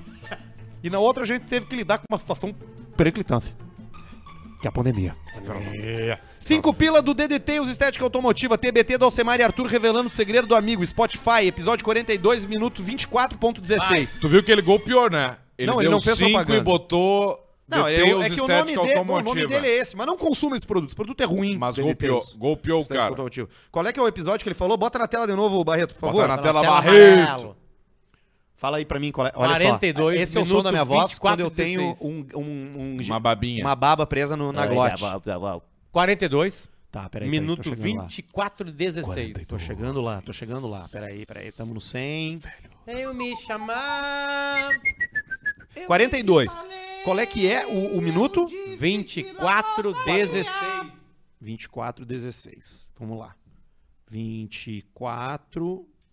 [0.82, 2.54] E na outra a gente teve que lidar com uma situação
[2.98, 3.56] periclitante.
[4.60, 5.14] Que é a pandemia.
[6.38, 10.46] Cinco pila do DDT, os Estética Automotiva, TBT do Alcemar e Arthur revelando o segredo
[10.46, 14.20] do amigo, Spotify, episódio 42, minuto 24.16.
[14.20, 15.36] Tu viu que ele golpeou, né?
[15.56, 16.58] Ele Não, deu ele não fez cinco propaganda.
[16.58, 18.06] e botou Não, é, é que o
[18.48, 20.88] nome, Estética de- o nome dele é esse, mas não consuma esse produto.
[20.90, 21.56] Esse produto é ruim.
[21.56, 23.14] Mas golpeou, golpeou o cara.
[23.70, 24.76] Qual é que é o episódio que ele falou?
[24.76, 26.16] Bota na tela de novo, Barreto, por favor.
[26.22, 27.20] Bota na tela, tela Barreto.
[27.22, 27.56] amarelo.
[28.56, 29.32] Fala aí pra mim qual é.
[29.34, 30.22] Olha 42 só.
[30.22, 32.00] Esse é o som da minha voz 24, quando eu tenho 16.
[32.00, 33.64] um, um, um- Uma babinha.
[33.64, 35.02] uma baba presa no, na glote.
[35.90, 37.28] 42, Tá, peraí.
[37.28, 37.74] peraí, minuto lá.
[37.74, 39.46] 24 e 16.
[39.48, 40.86] Tô chegando lá, tô chegando lá.
[40.92, 42.40] Peraí, peraí, tamo no 100.
[42.86, 44.70] Eu me chamar.
[45.86, 46.64] 42.
[47.02, 48.46] Qual é que é o, o minuto?
[48.78, 50.46] 24, 16.
[51.40, 52.88] 24, 16.
[52.98, 53.34] Vamos lá.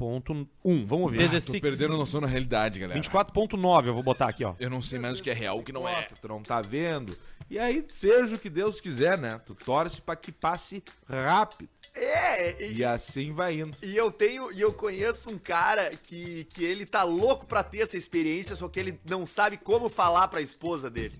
[0.02, 0.86] 24.1.
[0.86, 1.18] Vamos ver.
[1.30, 1.45] 16.
[1.45, 2.99] Tô perdendo noção na realidade, galera.
[2.99, 4.54] 24.9 eu vou botar aqui, ó.
[4.60, 6.08] Eu não sei mais o que é real, o que não é.
[6.22, 7.18] tu não tá vendo.
[7.49, 9.39] E aí, seja o que Deus quiser, né?
[9.45, 11.70] Tu torce pra que passe rápido.
[11.93, 13.76] É, e, E assim vai indo.
[13.84, 17.80] e eu tenho, e eu conheço um cara que, que ele tá louco pra ter
[17.80, 21.20] essa experiência, só que ele não sabe como falar pra esposa dele.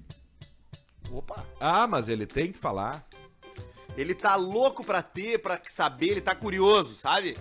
[1.12, 1.46] Opa!
[1.60, 3.06] Ah, mas ele tem que falar.
[3.98, 7.36] Ele tá louco pra ter, pra saber, ele tá curioso, sabe?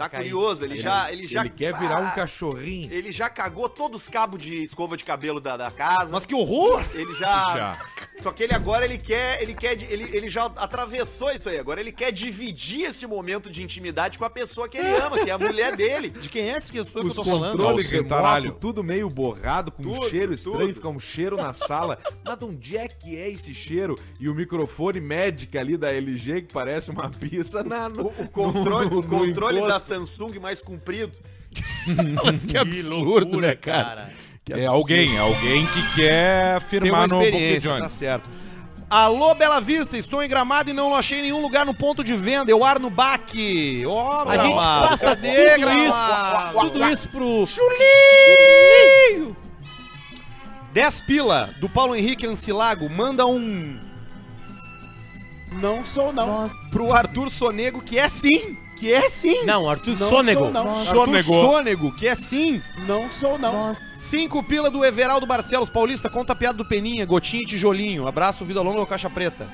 [0.00, 2.92] Tá curioso, ele, já, ele já Ele quer virar um Ah, cachorrinho.
[2.92, 6.10] Ele já cagou todos os cabos de escova de cabelo da, da casa.
[6.12, 6.82] Mas que horror!
[6.94, 7.78] Ele já, Já.
[8.20, 11.58] Só que ele agora ele quer, ele quer, ele, ele já atravessou isso aí.
[11.58, 15.30] Agora ele quer dividir esse momento de intimidade com a pessoa que ele ama, que
[15.30, 16.10] é a mulher dele.
[16.20, 17.56] De quem é esse que eu tô falando?
[17.56, 20.74] controles remoto, tudo meio borrado, com um Tudo, cheiro estranho, tudo.
[20.74, 21.98] fica um cheiro na sala.
[22.24, 23.98] Mas de onde é que é esse cheiro?
[24.18, 28.28] E o microfone Magic ali da LG, que parece uma pizza na, no, O, o
[28.28, 29.80] controle, no- o no controle da.
[29.90, 31.12] Samsung mais comprido.
[32.24, 34.10] Mas que absurdo, né, cara?
[34.48, 38.28] É alguém, é alguém que quer firmar no experiência, tá certo.
[38.88, 42.50] Alô, Bela Vista, estou em Gramado e não achei nenhum lugar no ponto de venda.
[42.50, 43.84] Eu ar no baque.
[43.86, 45.82] Ó, A gente passa cadê, tudo Gramado?
[45.84, 47.46] isso, tudo isso pro...
[47.46, 49.36] Chulinho!
[50.72, 52.88] 10 pila do Paulo Henrique Ancilago.
[52.88, 53.78] Manda um
[55.52, 56.48] Não sou não.
[56.70, 58.56] pro Arthur Sonego, que é sim.
[58.78, 59.44] Que é sim.
[59.44, 60.40] Não, Arthur Não Sônego.
[60.44, 60.68] sou, não.
[60.68, 61.44] Arthur Sonegou.
[61.44, 62.62] Sônego, que é sim.
[62.86, 63.76] Não sou não.
[63.96, 66.08] 5 pila do Everaldo Barcelos Paulista.
[66.08, 68.06] Conta a piada do Peninha, Gotinha e Tijolinho.
[68.06, 69.46] Abraço, vida longa ou caixa preta.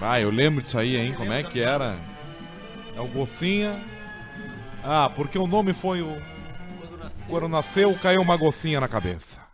[0.00, 1.14] Ah, eu lembro disso aí, hein?
[1.14, 1.98] Como é que era?
[2.94, 3.82] É o Gocinha.
[4.84, 6.16] Ah, porque o nome foi o.
[7.28, 9.45] Quando nasceu, caiu uma gocinha na cabeça.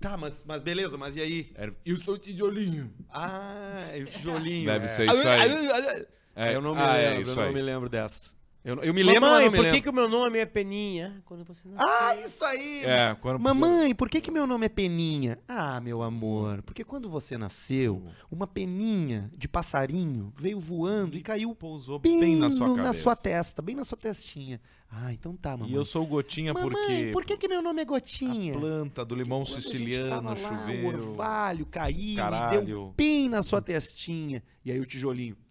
[0.00, 1.52] Tá, mas, mas beleza, mas e aí?
[1.54, 1.74] Era...
[1.84, 2.90] E o seu tijolinho.
[3.12, 4.66] Ah, é o tijolinho.
[4.66, 4.88] Deve é.
[4.88, 6.06] ser isso aí.
[6.34, 7.54] É, eu não me ah, é lembro, eu não aí.
[7.54, 8.30] me lembro dessa.
[8.62, 9.76] Eu, eu me lembro, mas Mamãe, não me por lembro.
[9.76, 11.22] que, que o meu nome é Peninha?
[11.24, 11.76] Quando você não...
[11.78, 12.84] Ah, isso aí!
[12.84, 13.40] É, quando...
[13.40, 15.38] Mamãe, por que, que meu nome é Peninha?
[15.48, 21.54] Ah, meu amor, porque quando você nasceu, uma peninha de passarinho veio voando e caiu
[21.54, 24.60] Pousou bem, bem na sua na sua testa, bem na sua testinha.
[24.92, 25.70] Ah, então tá, mamãe.
[25.70, 27.10] E eu sou gotinha mamãe, porque.
[27.12, 28.54] por que, que meu nome é A Gotinha?
[28.58, 31.10] planta do limão a gente siciliano, lá, O chuveiro.
[31.10, 32.94] orvalho caiu e deu Caralho.
[32.96, 34.42] bem na sua testinha.
[34.64, 35.36] E aí o tijolinho.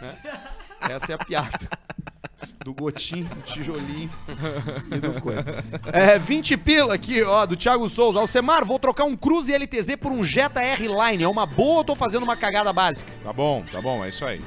[0.00, 0.16] Né?
[0.88, 1.68] Essa é a piada.
[2.64, 4.10] Do gotinho, do tijolinho
[4.94, 5.44] e do coisa.
[5.92, 8.18] É, 20 pila aqui, ó, do Thiago Souza.
[8.18, 11.22] Alcemar, vou trocar um Cruze LTZ por um Jetta R-Line.
[11.24, 13.10] É uma boa ou tô fazendo uma cagada básica?
[13.22, 14.42] Tá bom, tá bom, é isso aí.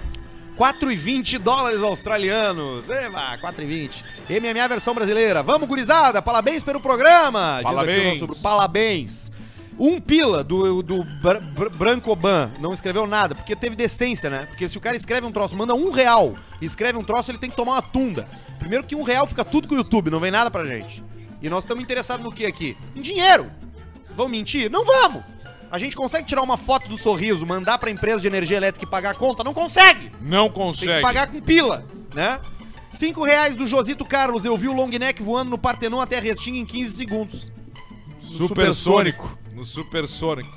[0.57, 2.89] 4,20 dólares australianos.
[2.89, 4.03] Eba, 4,20.
[4.29, 5.41] MMA versão brasileira.
[5.41, 6.21] Vamos, gurizada.
[6.21, 7.57] Parabéns pelo programa.
[7.57, 8.21] Diz aqui o Parabéns.
[8.21, 9.31] nosso- Parabéns.
[9.79, 12.51] Um pila do, do Br Br Brancoban.
[12.59, 14.45] Não escreveu nada, porque teve decência, né?
[14.45, 17.49] Porque se o cara escreve um troço, manda um real escreve um troço, ele tem
[17.49, 18.27] que tomar uma tunda.
[18.59, 21.03] Primeiro que um real fica tudo com o YouTube, não vem nada pra gente.
[21.41, 22.77] E nós estamos interessados no que aqui?
[22.95, 23.51] Em dinheiro.
[24.13, 24.69] Vamos mentir?
[24.71, 25.23] Não vamos.
[25.73, 28.87] A gente consegue tirar uma foto do sorriso, mandar pra empresa de energia elétrica e
[28.87, 29.43] pagar a conta?
[29.43, 30.11] Não consegue.
[30.21, 30.97] Não Tem consegue.
[30.97, 32.39] que pagar com pila, né?
[32.91, 34.45] Cinco reais do Josito Carlos.
[34.45, 37.51] Eu vi o long neck voando no Partenon até a Restinga em 15 segundos.
[38.19, 39.35] Supersônico.
[39.51, 40.47] No supersônico.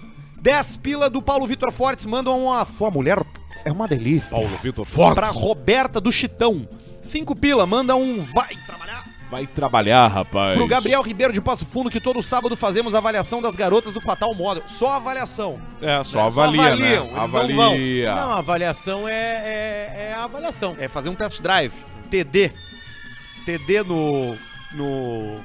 [0.42, 2.04] 10 pila do Paulo Vitor Fortes.
[2.04, 2.62] Mandam uma...
[2.66, 3.24] Sua mulher
[3.64, 4.28] é uma delícia.
[4.28, 5.14] Paulo Vitor Forte.
[5.14, 6.68] Pra Roberta do Chitão.
[7.00, 7.64] Cinco pila.
[7.64, 8.20] Manda um...
[8.20, 8.95] Vai trabalhar.
[9.28, 10.56] Vai trabalhar, rapaz.
[10.56, 14.32] Pro Gabriel Ribeiro de Passo Fundo, que todo sábado fazemos avaliação das garotas do Fatal
[14.34, 14.62] Model.
[14.68, 15.60] Só avaliação.
[15.80, 16.30] É, só Né?
[16.30, 16.92] Só avalia, avaliam, né?
[16.92, 18.14] eles não Avalia.
[18.14, 20.76] Não, a avaliação é, é, é avaliação.
[20.78, 21.74] É fazer um test drive.
[22.08, 22.52] TD.
[23.44, 24.36] TD no...
[24.72, 25.40] No...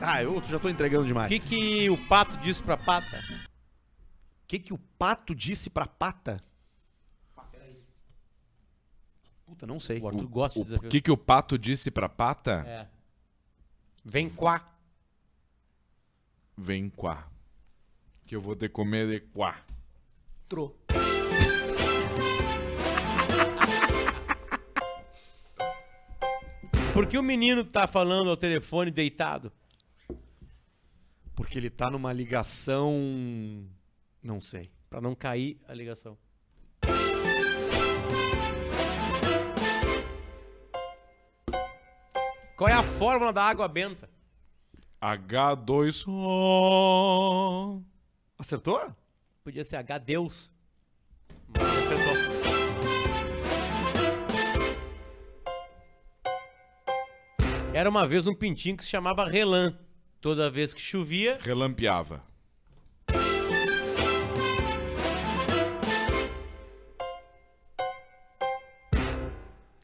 [0.00, 1.28] Ah, eu já tô entregando O demais.
[1.28, 3.18] que, que o pato disse pra pata?
[3.18, 6.40] O que, que o pato disse pra pata?
[9.44, 9.98] Puta, não sei.
[9.98, 12.64] O Arthur gosta de O que, que o pato disse pra pata?
[12.66, 12.97] É.
[14.10, 14.66] Vem quá.
[16.56, 17.30] Vem quá.
[18.24, 19.62] Que eu vou ter que comer de quá.
[20.48, 20.74] Tro.
[26.94, 29.52] Por que o menino tá falando ao telefone deitado?
[31.36, 32.94] Porque ele tá numa ligação.
[34.22, 34.72] Não sei.
[34.88, 36.16] Pra não cair a ligação.
[42.58, 44.10] Qual é a fórmula da água benta?
[45.00, 47.84] H2O.
[48.36, 48.92] Acertou?
[49.44, 50.50] Podia ser H Deus.
[51.56, 52.14] Mas acertou.
[57.72, 59.78] Era uma vez um pintinho que se chamava Relan.
[60.20, 62.26] Toda vez que chovia, Relampeava.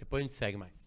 [0.00, 0.83] depois a gente segue mais.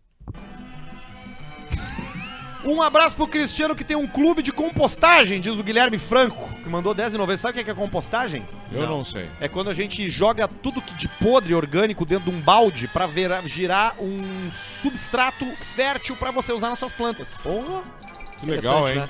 [2.68, 6.68] Um abraço pro Cristiano que tem um clube de compostagem, diz o Guilherme Franco, que
[6.68, 7.38] mandou 10,90.
[7.38, 8.46] Sabe o que é, é compostagem?
[8.72, 9.30] Eu não, sei.
[9.40, 13.06] É quando a gente joga tudo que de podre orgânico dentro de um balde pra
[13.08, 15.46] ver- girar um substrato
[15.76, 17.38] fértil pra você usar nas suas plantas.
[17.38, 17.84] Porra!
[18.38, 19.04] Que legal, hein?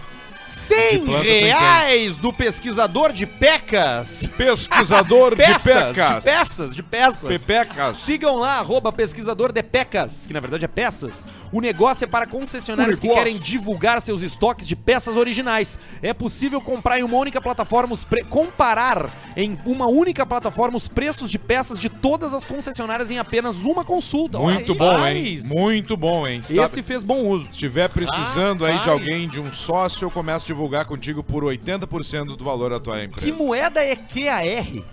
[0.48, 4.28] 100 planta tem reais do pesquisador de pecas.
[4.38, 6.24] Pesquisador de Peças, pecas.
[6.24, 7.42] de peças, de peças.
[7.42, 7.98] Pepecas.
[7.98, 11.28] Sigam lá, arroba pesquisador de pecas, que na verdade é peças.
[11.52, 15.78] O negócio é para concessionários que querem divulgar seus estoques de peças originais.
[16.02, 18.24] É possível comprar em uma única plataforma os pre...
[18.24, 23.66] comparar em uma única plataforma os preços de peças de todas as concessionárias em apenas
[23.66, 24.40] uma consulta.
[24.40, 25.42] Muito Olha bom, hein?
[25.46, 26.42] Muito bom, hein?
[26.42, 27.48] Se Esse fez bom uso.
[27.48, 31.44] Se estiver precisando aí de alguém, de um sócio, eu começo a divulgar contigo por
[31.44, 33.34] 80% do valor da tua Que empresa.
[33.34, 34.84] moeda é QAR?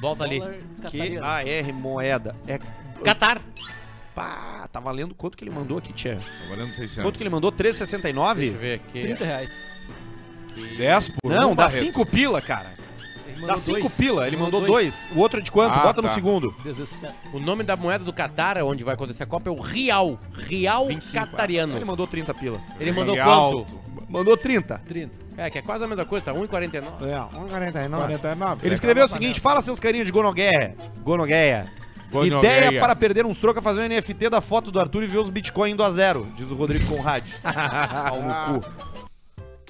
[0.00, 0.40] Volta ali.
[0.40, 2.36] QAR moeda.
[2.46, 2.58] É
[3.02, 3.40] Qatar.
[4.14, 6.14] Pá, tá valendo quanto que ele mandou aqui, Tchê?
[6.14, 7.02] Tá valendo 600.
[7.02, 7.50] Quanto que ele mandou?
[7.50, 8.52] Deixa eu 3,69?
[8.56, 9.00] ver aqui.
[9.00, 9.60] 30 reais.
[10.76, 11.84] 10 por Não, um, dá Barreto.
[11.84, 12.74] 5 pila, cara.
[13.34, 13.96] Dá mandou 5 dois.
[13.96, 15.08] pila, ele mandou 2.
[15.14, 15.74] O outro é de quanto?
[15.74, 16.14] Ah, Bota no tá.
[16.14, 16.54] segundo.
[16.64, 17.12] 17.
[17.32, 20.18] O nome da moeda do Qatar, onde vai acontecer a Copa, é o Real.
[20.32, 21.24] Real 25.
[21.26, 21.76] Catariano.
[21.76, 22.60] Ele mandou 30 pila.
[22.78, 23.52] Ele mandou Real.
[23.52, 23.84] quanto?
[24.08, 24.80] Mandou 30.
[24.86, 25.24] 30.
[25.36, 26.82] É, que é quase a mesma coisa, tá 1,49.
[27.02, 27.96] É, 1,49.
[27.96, 28.66] 49.
[28.66, 30.76] Ele escreveu o seguinte: fala seus carinhos de gonogueia.
[31.02, 31.72] Gonogueia.
[32.12, 32.66] Gonogueia.
[32.66, 35.28] Ideia para perder uns troca fazer um NFT da foto do Arthur e ver os
[35.28, 37.24] Bitcoin indo a zero, diz o Rodrigo Conrad.
[37.42, 38.70] Pau no cu.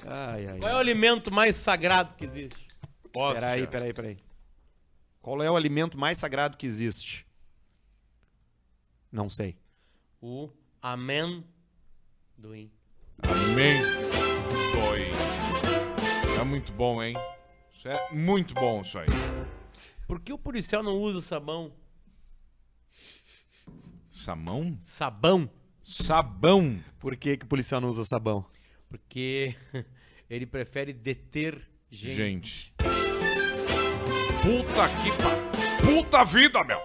[0.07, 0.57] Ai, ai.
[0.59, 2.64] Qual é o alimento mais sagrado que existe?
[3.15, 4.17] Posso, Peraí, peraí, peraí.
[5.21, 7.25] Qual é o alimento mais sagrado que existe?
[9.09, 9.57] Não sei.
[10.21, 10.49] O
[10.81, 11.41] amém
[12.37, 13.81] do Amém.
[14.73, 15.05] Doi.
[16.37, 17.15] É muito bom, hein?
[17.71, 19.07] Isso é muito bom, isso aí.
[20.05, 21.71] Por que o policial não usa sabão?
[24.11, 24.77] Samão?
[24.81, 25.49] Sabão?
[25.81, 26.83] Sabão.
[26.99, 28.45] Por que, que o policial não usa sabão?
[28.89, 29.55] Porque
[30.29, 32.13] ele prefere deter gente.
[32.13, 32.75] Gente.
[34.45, 35.33] Puta que pa...
[35.83, 36.79] Puta vida, meu.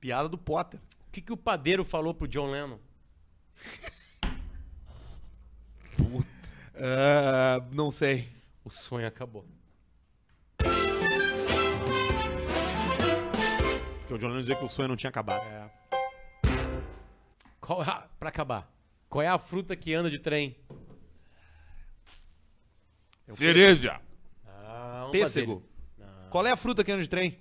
[0.00, 0.80] Piada do Potter.
[0.80, 2.78] O que, que o padeiro falou pro John Lennon?
[6.74, 8.32] Ah, não sei.
[8.64, 9.44] O sonho acabou.
[13.98, 15.42] Porque o John Lennon dizia que o sonho não tinha acabado.
[17.60, 18.08] Qual é a...
[18.18, 18.72] Pra acabar.
[19.06, 20.56] Qual é a fruta que anda de trem?
[23.28, 24.00] Cereja.
[24.00, 24.07] Ah,
[25.08, 25.62] um Pêssego.
[26.30, 27.38] Qual é a fruta que anda de trem?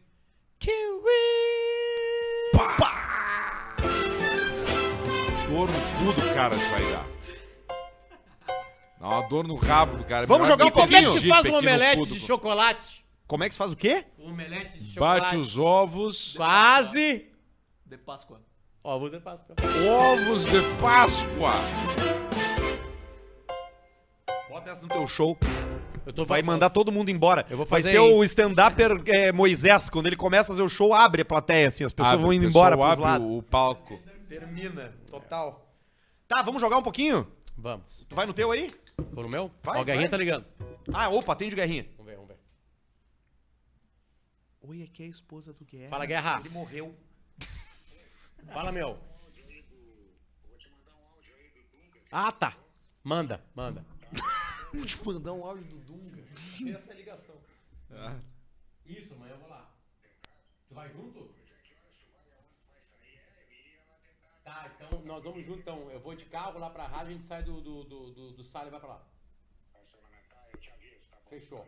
[5.49, 7.05] Dor no cu do cara aí dá.
[8.99, 10.25] Uma dor no rabo do cara.
[10.25, 13.05] Vamos jogar um Como é que se faz um omelete de chocolate?
[13.27, 14.05] Como é que se faz o quê?
[14.17, 15.21] Um omelete de chocolate.
[15.21, 16.33] Bate os ovos.
[16.35, 17.27] Quase.
[17.85, 18.41] De Páscoa.
[18.83, 19.55] Ó, vou de Páscoa.
[19.85, 21.53] Ovos de Páscoa.
[24.49, 25.37] Bota essa no teu show.
[26.07, 27.45] Eu tô Vai mandar todo mundo embora.
[27.49, 28.13] Eu vou Vai fazer ser aí.
[28.13, 29.89] o stand-upper é, Moisés.
[29.89, 31.83] Quando ele começa a fazer o show, abre a plateia, assim.
[31.83, 33.27] As pessoas Abre, vão indo embora pros abre lados.
[33.29, 33.99] o palco.
[34.29, 35.69] Termina, total.
[36.25, 37.27] Tá, vamos jogar um pouquinho?
[37.57, 38.05] Vamos.
[38.07, 38.73] Tu vai no teu aí?
[39.11, 39.51] Vou no meu?
[39.61, 40.11] Vai, Ó, o Guerrinha vai.
[40.11, 40.45] tá ligando.
[40.93, 41.85] Ah, opa, atende o Guerrinha.
[41.97, 42.37] Vamos ver, vamos ver.
[44.61, 45.89] Oi, aqui é a esposa do Guerra.
[45.89, 46.39] Fala, Guerra.
[46.39, 46.95] Ele morreu.
[48.53, 48.97] Fala, meu.
[52.09, 52.55] Ah, tá.
[53.03, 53.85] Manda, manda.
[54.73, 56.23] Vou te mandar um áudio do Dunga.
[56.75, 57.41] Essa é a ligação.
[58.85, 59.73] Isso, amanhã eu vou lá.
[60.67, 61.33] Tu vai junto?
[64.43, 65.89] Tá, então nós vamos junto então.
[65.91, 68.43] Eu vou de carro lá pra rádio, a gente sai do, do, do, do, do
[68.43, 69.07] sala e vai pra lá.
[71.29, 71.67] Fechou.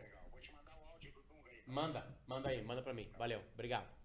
[1.66, 3.10] Manda, manda aí, manda pra mim.
[3.16, 3.99] Valeu, obrigado.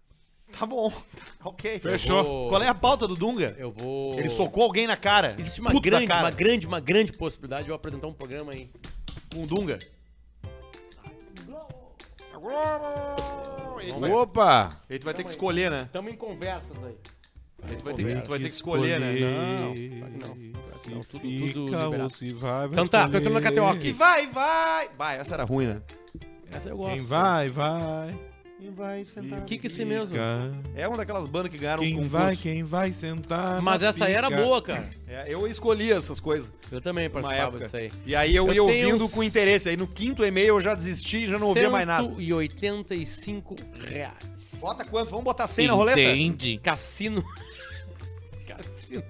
[0.58, 0.92] Tá bom.
[1.44, 1.78] ok.
[1.78, 2.22] Fechou.
[2.24, 3.54] Vou- Qual é a pauta do Dunga?
[3.58, 4.14] Eu vou.
[4.18, 5.36] Ele socou alguém na cara.
[5.38, 6.22] Existe uma grande, cara.
[6.24, 8.70] uma grande, uma grande possibilidade de eu apresentar um programa aí.
[9.32, 9.78] Com o Dunga.
[14.12, 14.80] Opa!
[14.88, 15.88] Aí tu vai ter que escolher, né?
[15.92, 16.94] Tamo em conversas aí.
[17.68, 19.12] Aí tu vai ter que, tu vai ter que escolher, né?
[19.20, 19.74] Não, não.
[19.74, 21.00] Que não.
[21.02, 22.10] Tudo, tudo liberado.
[22.14, 23.78] se vai, Então tá, tô entrando na KTO aqui.
[23.80, 24.88] Se vai, vai.
[24.96, 25.82] Vai, essa era ruim, né?
[26.52, 26.94] Essa eu gosto.
[26.94, 28.16] Quem vai, vai.
[28.58, 29.38] Quem vai sentar?
[29.40, 30.12] O que que é esse mesmo?
[30.74, 32.20] É uma daquelas bandas que ganharam os Quem concursos.
[32.22, 33.60] vai, quem vai sentar.
[33.60, 34.88] Mas na essa aí era boa, cara.
[35.06, 37.92] É, eu escolhi essas coisas Eu também participava disso aí.
[38.06, 39.68] E aí eu, Eu ia ouvindo uns- com interesse.
[39.68, 42.08] Aí no quinto e-mail eu já desisti e já não ouvia mais nada.
[42.08, 44.14] 185 reais.
[44.54, 45.10] Bota quanto?
[45.10, 46.00] Vamos botar 100 na roleta?
[46.00, 46.58] Entende?
[46.62, 47.22] Cassino.
[48.48, 49.02] Cassino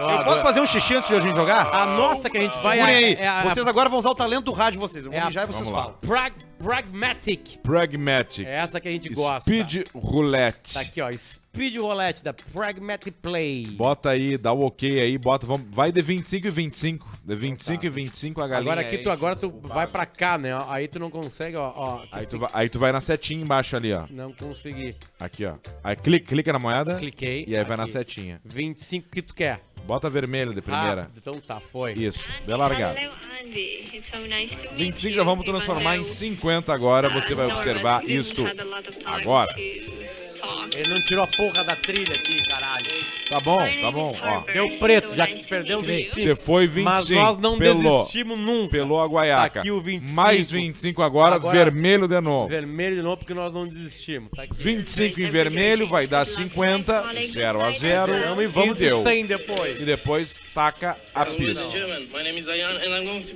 [0.00, 1.66] Ó, Eu posso fazer um xixi antes de a gente jogar?
[1.74, 3.14] A nossa que a gente vai Segurem aí.
[3.14, 5.04] é a, vocês agora vão usar o talento do rádio de vocês.
[5.04, 5.94] Eu vou É mijar e vocês falam.
[6.00, 7.58] Prag, Pragmatic.
[7.62, 8.46] Pragmatic.
[8.46, 9.40] É essa que a gente gosta.
[9.40, 10.74] Speed Roulette.
[10.74, 11.10] Tá aqui, ó.
[11.10, 11.40] Speed
[11.78, 13.66] Roulette da Pragmatic Play.
[13.66, 17.18] Bota aí, dá o ok aí, bota, vamos, vai de 25 e 25.
[17.24, 18.72] De 25 e 25 a galinha.
[18.72, 20.50] Agora aqui tu, enche agora tu vai pra cá, né?
[20.68, 21.72] Aí tu não consegue, ó.
[21.74, 24.04] ó Aí tu, vai, aí tu vai na setinha embaixo ali, ó.
[24.10, 24.94] Não consegui.
[25.18, 25.54] Aqui, ó.
[25.82, 26.96] Aí clica, clica na moeda.
[26.96, 27.44] Cliquei.
[27.48, 27.92] E aí vai na aqui.
[27.92, 28.40] setinha.
[28.44, 29.60] 25 que tu quer.
[29.86, 31.10] Bota vermelho de primeira.
[31.10, 31.92] Ah, então tá, foi.
[31.92, 32.98] Isso, de largada.
[33.40, 34.02] Andy.
[34.02, 37.08] So nice to meet 25 you, já vamos transformar em though, 50 agora.
[37.08, 38.44] Você vai us observar isso
[39.04, 39.48] agora.
[40.74, 42.86] Ele não tirou a porra da trilha aqui, caralho.
[43.28, 44.16] Tá bom, tá bom.
[44.22, 44.40] Ó.
[44.52, 46.14] Deu preto, já que perdeu meet you.
[46.14, 46.20] 25.
[46.20, 46.84] você foi 25.
[46.90, 47.98] Mas nós não pelou.
[48.00, 48.70] desistimos nunca.
[48.70, 49.50] Pelou a guaiaca.
[49.54, 50.14] Tá aqui o 25.
[50.14, 52.48] Mais 25 agora, Agora- vermelho de novo.
[52.48, 54.30] Vermelho de novo porque nós não desistimos.
[54.34, 54.54] Tá aqui.
[54.56, 59.02] 25 em vermelho vai dar 50, 0 a 0 Vamos e vamos de deu.
[59.02, 59.80] 100 depois.
[59.80, 61.62] E depois taca a pista.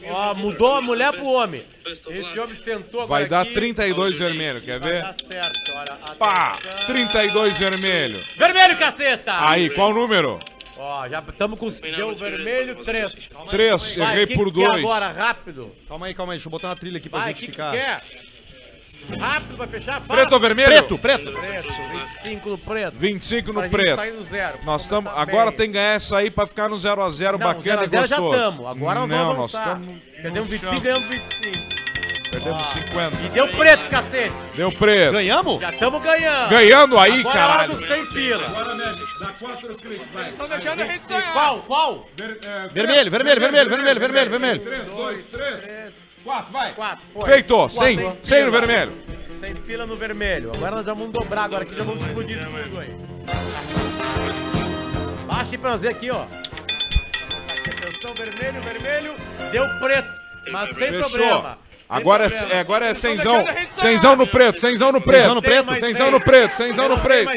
[0.09, 1.63] Ó, mudou a mulher pro homem.
[1.87, 3.55] Esse homem sentou agora Vai dar aqui.
[3.55, 5.03] 32 vermelho, quer Vai ver?
[5.03, 6.15] dar certo, olha.
[6.17, 6.87] Pá, Atenção.
[6.87, 8.25] 32 vermelho.
[8.37, 9.49] Vermelho, caceta!
[9.49, 10.39] Aí, qual número?
[10.77, 11.69] Ó, já estamos com...
[11.69, 13.15] Deu vermelho, 3.
[13.51, 14.69] 3, errei por 2.
[14.79, 15.71] agora, rápido.
[15.87, 16.39] Calma aí, calma aí.
[16.39, 17.73] Deixa eu botar uma trilha aqui pra Vai, o gente que, que ficar.
[17.73, 18.01] quer?
[19.19, 20.01] Rápido, vai fechar?
[20.01, 20.21] Fala.
[20.21, 20.69] Preto ou vermelho?
[20.69, 21.33] Preto, preto.
[21.33, 21.69] Preto,
[22.23, 22.95] 25 no preto.
[22.99, 23.97] 25 Pra no gente preto.
[23.97, 24.59] sair do zero.
[24.65, 25.13] Nós estamos.
[25.15, 25.57] Agora bem.
[25.59, 28.07] tem que ganhar isso aí pra ficar no 0x0 Não, bacana zero a e zero
[28.07, 28.37] já gostoso.
[28.39, 28.67] estamos.
[28.71, 29.81] Agora nós Não, vamos nós avançar.
[29.81, 30.03] estamos.
[30.23, 31.81] Perdemos 25, ganhamos 25.
[32.31, 33.25] Perdemos 50.
[33.25, 34.33] E deu preto, cacete.
[34.55, 35.13] Deu preto.
[35.13, 35.61] Ganhamos?
[35.61, 36.49] Já estamos ganhando.
[36.51, 37.75] Ganhando aí, Agora é hora caralho.
[37.77, 38.45] do 100 pila.
[41.33, 42.07] Qual, qual?
[42.73, 44.61] Vermelho, vermelho, vermelho, vermelho, vermelho, vermelho.
[44.61, 45.69] 3, 2, 3,
[46.25, 46.71] 4, vai.
[46.73, 47.25] 4, foi.
[47.25, 48.93] Feito, 100, Quatro, 100 no vermelho.
[49.45, 50.53] 100 pila no vermelho.
[50.55, 52.95] Agora nós já vamos dobrar agora aqui, já vamos explodir tudo aí.
[55.27, 56.25] Baixa ver aqui, ó.
[57.49, 59.17] Atenção, vermelho, vermelho.
[59.51, 60.09] Deu preto,
[60.51, 61.11] mas sem Fechou.
[61.11, 61.59] problema.
[61.59, 63.45] Sem Agora é, é, agora é cenzão.
[63.71, 65.35] Cenzão no preto, cenzão no preto.
[65.35, 66.11] no preto, cem.
[66.11, 67.31] no preto, cenzão Eu no preto.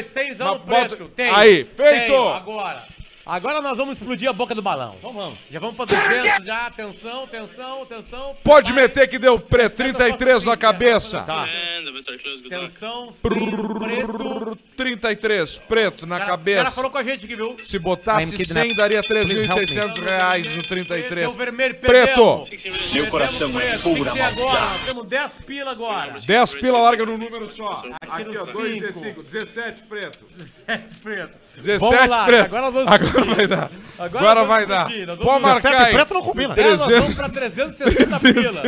[0.54, 1.08] no preto.
[1.08, 1.34] Tem.
[1.34, 2.06] Aí, feito.
[2.06, 2.93] Tenho, agora.
[3.26, 4.96] Agora nós vamos explodir a boca do balão.
[5.00, 5.38] Vamos, vamos.
[5.50, 6.66] Já vamos pra 200 já.
[6.66, 8.36] Atenção, atenção, atenção.
[8.44, 8.82] Pode Vai.
[8.82, 11.22] meter que deu preto, 33 na cabeça.
[11.22, 11.42] Tá.
[11.44, 12.54] Luck.
[12.54, 14.58] Atenção, preto.
[14.76, 16.70] 33, preto na cara- O cara cabeça.
[16.72, 17.56] falou com a gente aqui, viu?
[17.62, 21.34] Se botasse 100, daria 3.600 reais no Deu 33.
[21.34, 21.92] vermelho, Preto.
[21.92, 22.48] perdemos.
[22.50, 22.92] 16 red.
[22.94, 24.60] Meu coração é pura agora.
[24.60, 26.14] Nós temos 10 pila agora.
[26.26, 27.72] 10 pila larga no número só.
[27.72, 28.86] Aqui Aqui, ó, no 2 cinco.
[28.86, 30.18] d 5, 17 preto.
[30.66, 31.32] 10 preto.
[31.56, 32.44] 17 Vamos lá, preto.
[32.46, 33.70] agora nós vamos Agora vai dar.
[33.98, 35.06] Agora Agora vai vamos dar.
[35.06, 35.92] nós vamos Pode marcar 17 aí.
[35.94, 36.54] preto não combina.
[36.54, 37.00] É, nós 300.
[37.00, 38.62] vamos pra 360 pila.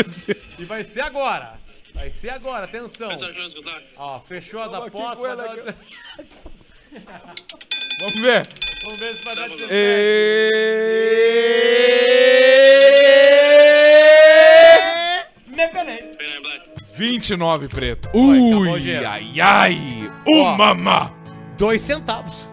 [0.58, 1.54] E vai ser agora.
[1.94, 3.08] Vai ser agora, atenção.
[3.08, 3.84] Luck.
[3.96, 5.22] Ó, fechou a da posse.
[5.26, 5.74] aqui.
[8.00, 8.46] Vamos ver.
[8.84, 9.68] Vamos ver se vai dar 17.
[13.86, 15.24] E...
[15.48, 16.16] Me pelei.
[16.18, 16.62] 29 black.
[16.96, 18.10] 29 preto.
[18.14, 20.10] Ui, ai, ai.
[20.26, 20.56] O Ó.
[20.56, 21.12] mamá.
[21.56, 22.50] Dois centavos.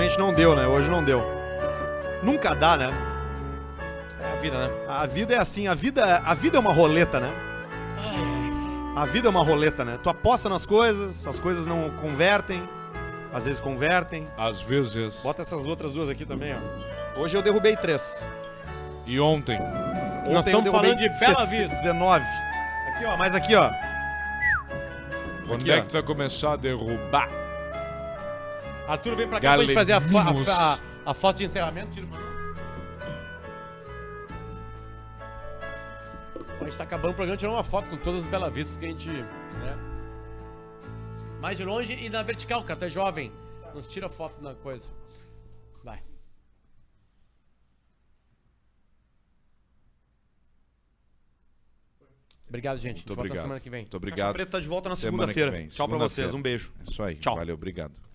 [0.00, 0.66] Infelizmente não deu, né?
[0.66, 1.22] Hoje não deu.
[2.22, 2.90] Nunca dá, né?
[4.18, 4.74] É a vida, né?
[4.88, 7.30] A vida é assim, a vida, a vida é uma roleta, né?
[8.96, 9.98] A vida é uma roleta, né?
[10.02, 12.66] Tu aposta nas coisas, as coisas não convertem,
[13.32, 14.26] às vezes convertem.
[14.38, 15.20] Às vezes.
[15.22, 17.20] Bota essas outras duas aqui também, ó.
[17.20, 18.26] Hoje eu derrubei três.
[19.06, 19.60] E ontem.
[19.60, 21.68] Ontem Nós estamos falando de Bela Vista.
[21.68, 22.24] 19.
[22.94, 23.70] Aqui, ó, mais aqui, ó.
[25.46, 25.82] Quando Aqui, é ó.
[25.82, 27.39] que tu vai começar a derrubar?
[28.92, 31.92] Arthur vem pra cá pra gente fazer a, a, a- a foto de encerramento.
[31.92, 32.18] Tira pra.
[36.60, 38.84] A gente tá acabando o programa tirando uma foto com todas as belas vistas que
[38.86, 39.08] a gente.
[39.08, 39.78] Né?
[41.40, 42.78] Mais de longe e na vertical, cara.
[42.78, 43.32] Tu é jovem.
[43.74, 44.92] Nos tira foto na coisa.
[45.82, 46.02] Vai.
[52.48, 52.96] Obrigado, gente.
[52.96, 53.42] Muito Volta obrigado.
[53.44, 53.80] semana que vem.
[53.82, 54.32] Muito Caixa obrigado.
[54.34, 55.50] Preta tá de volta na segunda-feira.
[55.50, 56.08] Tchau pra segunda-feira.
[56.08, 56.72] vocês, um beijo.
[56.80, 57.14] É isso aí.
[57.16, 57.36] Tchau.
[57.36, 58.09] Valeu, obrigado.